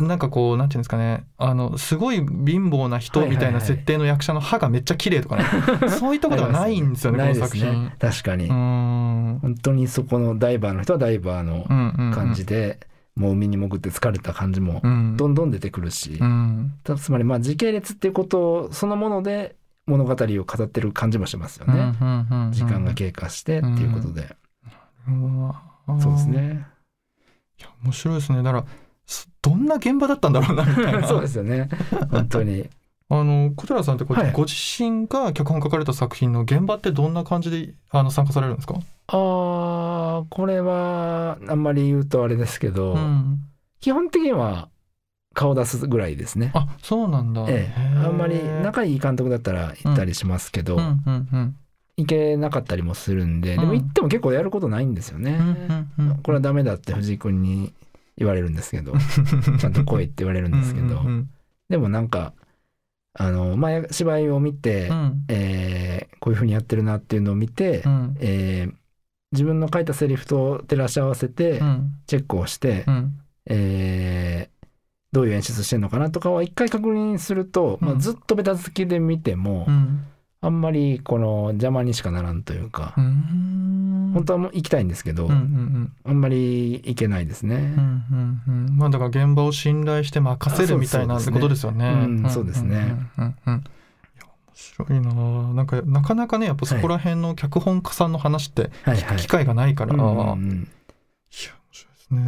[0.00, 1.26] なんかこうなんていうんですかね。
[1.36, 5.44] あのすごい貧乏な人みたいな設定の役者の歯がめっちゃ綺麗とかね、
[5.90, 7.84] そういうところではないんですよねこの作品。
[7.84, 7.96] ね。
[7.98, 11.66] 確かに、本当にそこのダイバーの人はダイバーの
[12.14, 12.80] 感じで、
[13.14, 15.16] もう海に潜って疲れた感じもうん。
[15.18, 16.72] どんどん出てくるし、うん。
[16.96, 19.54] つまりまあ時系列っていうことそのもので
[19.86, 21.92] 物語を語ってる感じもしますよね、
[22.52, 24.34] 時間が経過してっていうことで、
[25.06, 25.62] うわ
[26.00, 26.66] そうですね。
[27.60, 28.42] いや面白いですね。
[28.42, 28.66] だからす
[29.42, 31.06] どんな現場だったんだろうなみたいな。
[31.08, 31.68] そうですよね。
[32.10, 32.68] 本当に。
[33.10, 34.32] あの小寺さんってこう、はい。
[34.32, 38.76] ご自身が脚本書かれた作品の現場ってどんな感じであの参加されるんですか、
[39.08, 43.40] あーこれはあんまり言うとあれですけど、うん、
[43.80, 44.68] 基本的には
[45.34, 46.52] 顔出すぐらいですね。
[46.54, 48.06] あそうなんだ、ええ。
[48.06, 51.56] あんまり仲いい監督だったら行ったりしますけど、うんうんうん。
[51.96, 53.60] 行けなかったりもするんで、うん。
[53.60, 55.32] でも行っても結構やることないんですよね。
[55.38, 56.16] うんうんうん。
[56.22, 57.72] これはダメだって藤井君に
[58.16, 58.92] 言われるんですけど、
[59.58, 61.30] ちゃんと来いって言われるんですけど、うんうん
[61.70, 62.34] でもなんか、
[63.14, 65.24] あの、まあ、芝居を見て、うん。
[65.28, 68.16] えーこういうふうにやってるなっていうのを見て、うん。
[68.20, 68.74] えー
[69.32, 71.92] 自分の書いたセリフと照らし合わせてうん。
[72.06, 73.18] チェックをして、うん。
[73.46, 74.66] えー
[75.12, 80.04] どういう演出してんのかなとかは一回確認すると、まあ、うんずっとベタつきで見ても、うん
[80.44, 84.10] あんまりこの邪魔にしかならんというか、うん。
[84.12, 87.56] 本当はもう行きたいんですけど、うんうんあんまり行けないですね。
[87.56, 88.76] うんうんうん。
[88.76, 91.88] まあだから現場を信頼して任せるみたいなあそうことですよね。
[91.88, 92.94] うんそうですね。
[93.16, 93.62] 面
[94.52, 95.14] 白いな。
[95.54, 99.00] なんかなかなかねやっぱそこら辺の脚本家さんの話ってはい。
[99.00, 99.16] はい。
[99.16, 100.18] 機会がないから、うんうんうん。
[100.20, 100.68] いや面
[101.72, 102.20] 白いですね。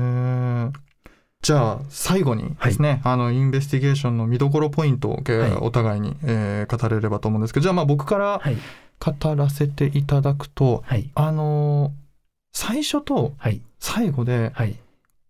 [1.46, 5.20] じゃあ最後にですね、あのインベスティゲーションの見どころポイントを、
[5.60, 8.56] お互いに、えー語れればと思うんですけどじゃあまあ僕からはい。
[8.98, 11.08] 語らせていただくとはい。
[11.14, 12.06] あのー
[12.52, 13.60] 最初とはい。
[13.78, 14.74] 最後ではい。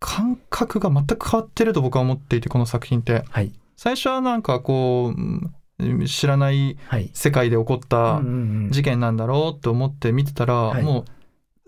[0.00, 3.22] 感覚が全く変わってると僕は思っていてこの作品って。
[3.28, 3.52] はい。
[3.76, 7.10] 最初はなんかこううん知らないはい。
[7.12, 8.22] 世界で起こった
[8.70, 10.82] 事件なんだろうと思って見てたら、はい。
[10.82, 11.04] もう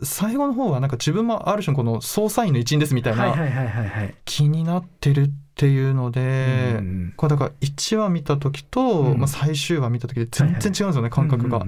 [0.03, 3.35] 最後の方はなんか自分もある種この捜査員の一員ですみたいな。
[4.25, 6.81] 気になってるっていうので、
[7.17, 9.19] これだから1話見た時と、うん。
[9.19, 11.61] まあ、最終話見た時で全然違うんですよね、感覚が。
[11.61, 11.67] こ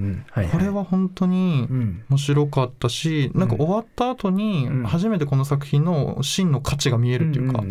[0.59, 4.83] れは本当にうん面白かったし、なんか終わった後にうん。
[4.83, 7.63] 初めてこの作品の真の価値が見えるっていうか。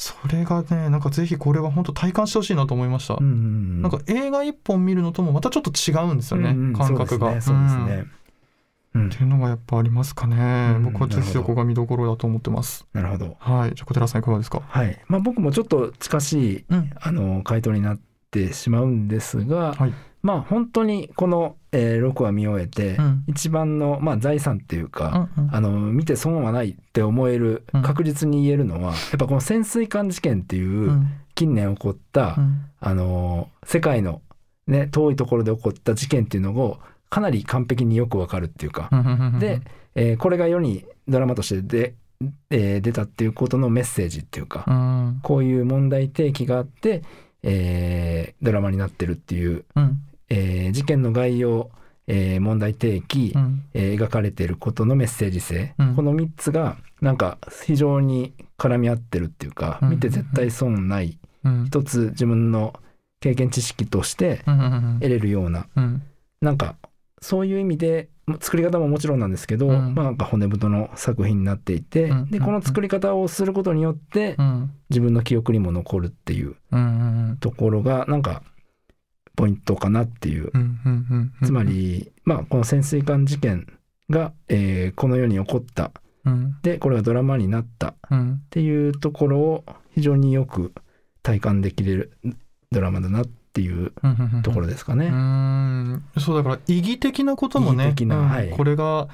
[0.00, 7.40] それがねなんかぜひこれは本当体感してほしいなと思いました、なんか映画一本見るのともまたちょっと違うんですよね、感覚が。
[7.42, 8.06] そうですね。
[8.96, 10.84] っていうのがやっぱありますかね、うん。
[10.84, 12.86] 僕はぜひそこが見どころだと思ってます。
[12.92, 13.36] なるほど。
[13.38, 13.74] はい。
[13.74, 14.62] じゃあ小寺さんいかがですか？
[14.66, 14.98] はい。
[15.06, 16.90] まあ僕もちょっと近しいうん。
[17.00, 19.94] あの回答になっってしまうんですが、はい。
[20.20, 23.24] まあ本当にこの、えー6話見終えて、うん。
[23.26, 25.54] 一番の、まあ、財産っていうか、うんうん。
[25.54, 27.82] あの見て損はないって思えるうん。
[27.82, 31.08] 確実に言えるのは、やっぱこの潜水艦事件っていう、うん。
[31.34, 32.66] 近年起こった、うん。
[32.80, 34.20] あの世界の、
[34.66, 36.80] ね、遠いところで起こった事件っていうのを
[37.10, 38.90] かなり完璧によくわかるっていうか、
[39.40, 39.60] で、
[39.94, 41.94] えーこれが世にドラマとしてで、
[42.50, 45.20] えー出たっていうことのメッセージっていうか、うん。
[45.22, 47.02] こういう問題提起があって、
[47.42, 50.00] えードラマになってるっていう、うん。
[50.28, 51.70] えー事件の概要、
[52.06, 53.62] えー問題提起、うん。
[53.74, 55.94] えー描かれていることのメッセージ性、うん。
[55.96, 59.90] この3つがなんか非常に絡み合ってるっていうか、うん。
[59.90, 61.18] 見て絶対損ない。
[61.44, 61.64] うん。
[61.66, 62.74] 一つ自分の
[63.20, 65.66] 経験知識として得れるような。
[65.76, 66.02] うん。
[66.40, 66.76] なんか
[67.20, 68.08] そういう意味で
[68.40, 69.94] 作り方ももちろんなんですけど、うん。
[69.94, 72.30] まあなんか骨太の作品になっていて、うん。
[72.30, 74.70] でこの作り方をすることによってうん。
[74.90, 76.56] 自分の記憶にも残るっていう
[77.40, 78.42] ところがなんか
[79.36, 80.52] ポイントかなっていう。
[81.42, 83.66] つまりまあこの潜水艦事件
[84.10, 85.92] が、えーこの世に起こった。
[86.24, 86.56] うん。
[86.62, 87.88] でこれがドラマになった。
[87.88, 88.42] っうん。
[88.50, 89.64] ていうところを
[89.94, 90.72] 非常によく
[91.22, 92.12] 体感できる
[92.70, 95.06] ドラマだなっていううんところですかね。
[95.06, 98.50] うーんそうだから意義的なこともねはい。
[98.50, 99.08] これが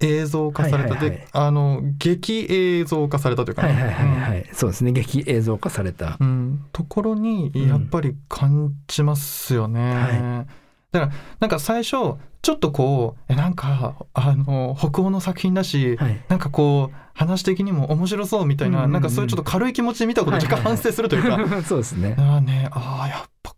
[0.00, 1.18] 映像化された、はいはいはい。
[1.18, 4.92] であの劇映像化されたというかね、はいはいはいはい、そうですね。
[4.92, 6.16] 劇映像化された。
[6.20, 6.64] う、ん。
[6.72, 9.94] ところにやっぱり感じますよね。
[9.94, 10.46] は
[10.92, 16.20] だからなんか最初ちょっとこうえなんかあの北欧の作品だし、はい。
[16.28, 18.92] なんかこう話的にも面白そうみたいな、うんうんうん。
[18.92, 20.60] なんかそういうちょっと軽い気持ちで見たことはいはいはい。
[20.60, 22.14] 若干反省するというか、 そうですね。
[22.18, 23.52] ああねああやっぱ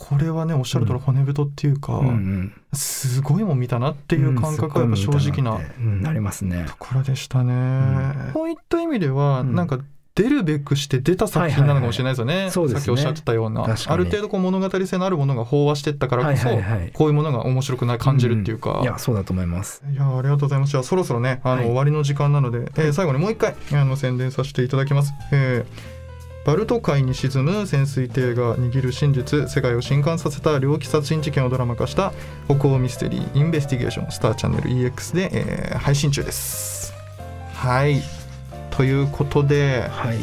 [0.00, 6.64] ここれはねおっしゃる通り骨太っていうか、うんうん、すごいもん見たなっていう感覚はやっぱ正直なうんうんなりますね。
[6.66, 7.52] ところでしたね。
[7.52, 9.78] んこういった意味では、うんなんか
[10.16, 12.32] 出るべくして出た作品なのかもしれないですよね。
[12.32, 18.80] はいはいはいさっきおっしゃってたような、ある程度こう物語性のあるものが飽和してったからこそ、はいはいはいこういうものが面白くない感じるっていうか。
[18.82, 19.82] いやそうだと思います。
[19.90, 20.70] いやありがとうございます。
[20.72, 25.12] じゃあそろそろねあの、はい終わりの時間なので、えー最後にもう一回あの宣伝させていただきます。
[25.32, 25.99] えー
[26.50, 32.12] バルト海に沈む潜水艇が握る真実世界を震撼させた猟奇殺人事件をドラマ化した
[32.48, 36.92] 北欧ミステリーインベスティゲーションスターチャンネル EX で、えー配信中です。
[37.54, 38.02] はい
[38.72, 40.18] ということで、はい。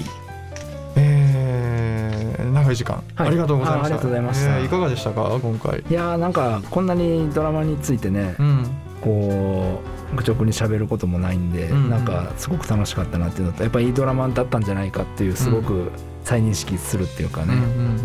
[0.97, 3.95] えー長い時間、はいありがとうございました。
[3.95, 5.79] あありがとうございましたえーいかがでしたか今回？
[5.89, 8.65] いやーなんかこんなにドラマについてね、うん
[8.99, 9.79] こ
[10.13, 15.89] う愚直に喋ることもないんで、うんうんなんかすごく楽しかったなっていうのとやっぱりいいドラマだったんじゃないかっていうすごく
[16.27, 17.53] 再認識するっていうかね、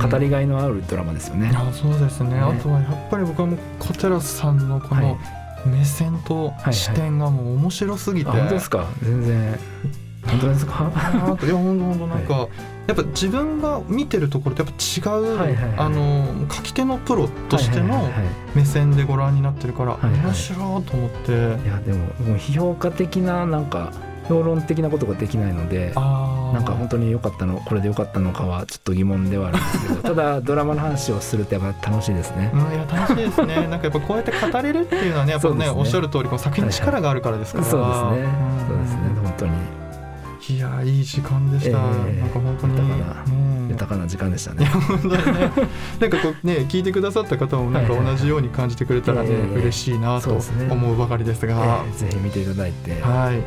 [0.00, 1.50] 語りがいのあるドラマですよね。
[1.52, 2.34] あそうですね。
[2.34, 2.38] ね。
[2.38, 5.18] あとはやっぱり僕はもう小寺さんのこの
[5.66, 8.86] 目線とい視点がもう面白すぎて、あ本当ですか？
[9.02, 9.58] 全然。
[10.24, 10.72] 本当ですか？
[10.72, 12.48] いや本当本当なんか、
[12.86, 15.78] やっぱ自分が見てるところとやっぱ違う、はいはいはい。
[15.78, 18.34] あの書き手のプロとしてのはいはいはいはい。
[18.54, 20.20] 目線でご覧になってるから、はいはい。
[20.20, 21.34] 面白いと思って、い
[21.66, 23.92] やでももう批評家的ななんか
[24.32, 32.50] 評論的なことができないのでなんか本当に良かったのこれで良かったのかはちょっと疑問ではあるんですけど ただドラマの話をするとやっぱ楽しいですね。
[32.52, 33.54] うん、いや楽しいですね。
[33.68, 35.70] なんかやっぱこうやって語れるっていうのはねやっぱねね。
[35.70, 38.00] おっしゃる通りこの作品に力があるからですから、そうですね。
[38.00, 38.66] ん。
[38.68, 39.00] そうですね。
[39.22, 39.52] 本当に。
[40.48, 42.88] いやいい時間でした、えーなんか本当に。
[42.90, 43.36] 豊かな。
[43.36, 44.66] ね豊かな時間でしたね。
[44.66, 45.50] 本当にね。
[46.00, 49.58] なんかこうね聞いてくださった方もなんかはいはいはい同じように感じてくれたらね、ええ。
[49.60, 50.38] 嬉しいなと
[50.70, 52.92] 思うばかりですが、えーぜひ見ていただいて。
[52.92, 53.00] はい。
[53.00, 53.40] はい。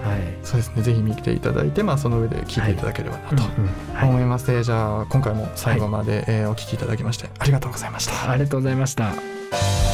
[0.43, 0.81] そうですね。
[0.81, 4.09] ぜひ見ていただいてまあその上で聞いていただければなとうんはい。
[4.09, 8.31] 思います、じゃあ今回も最後まで、えーお聞きいただきましてありがとうございました。
[8.31, 9.84] ありがとうございました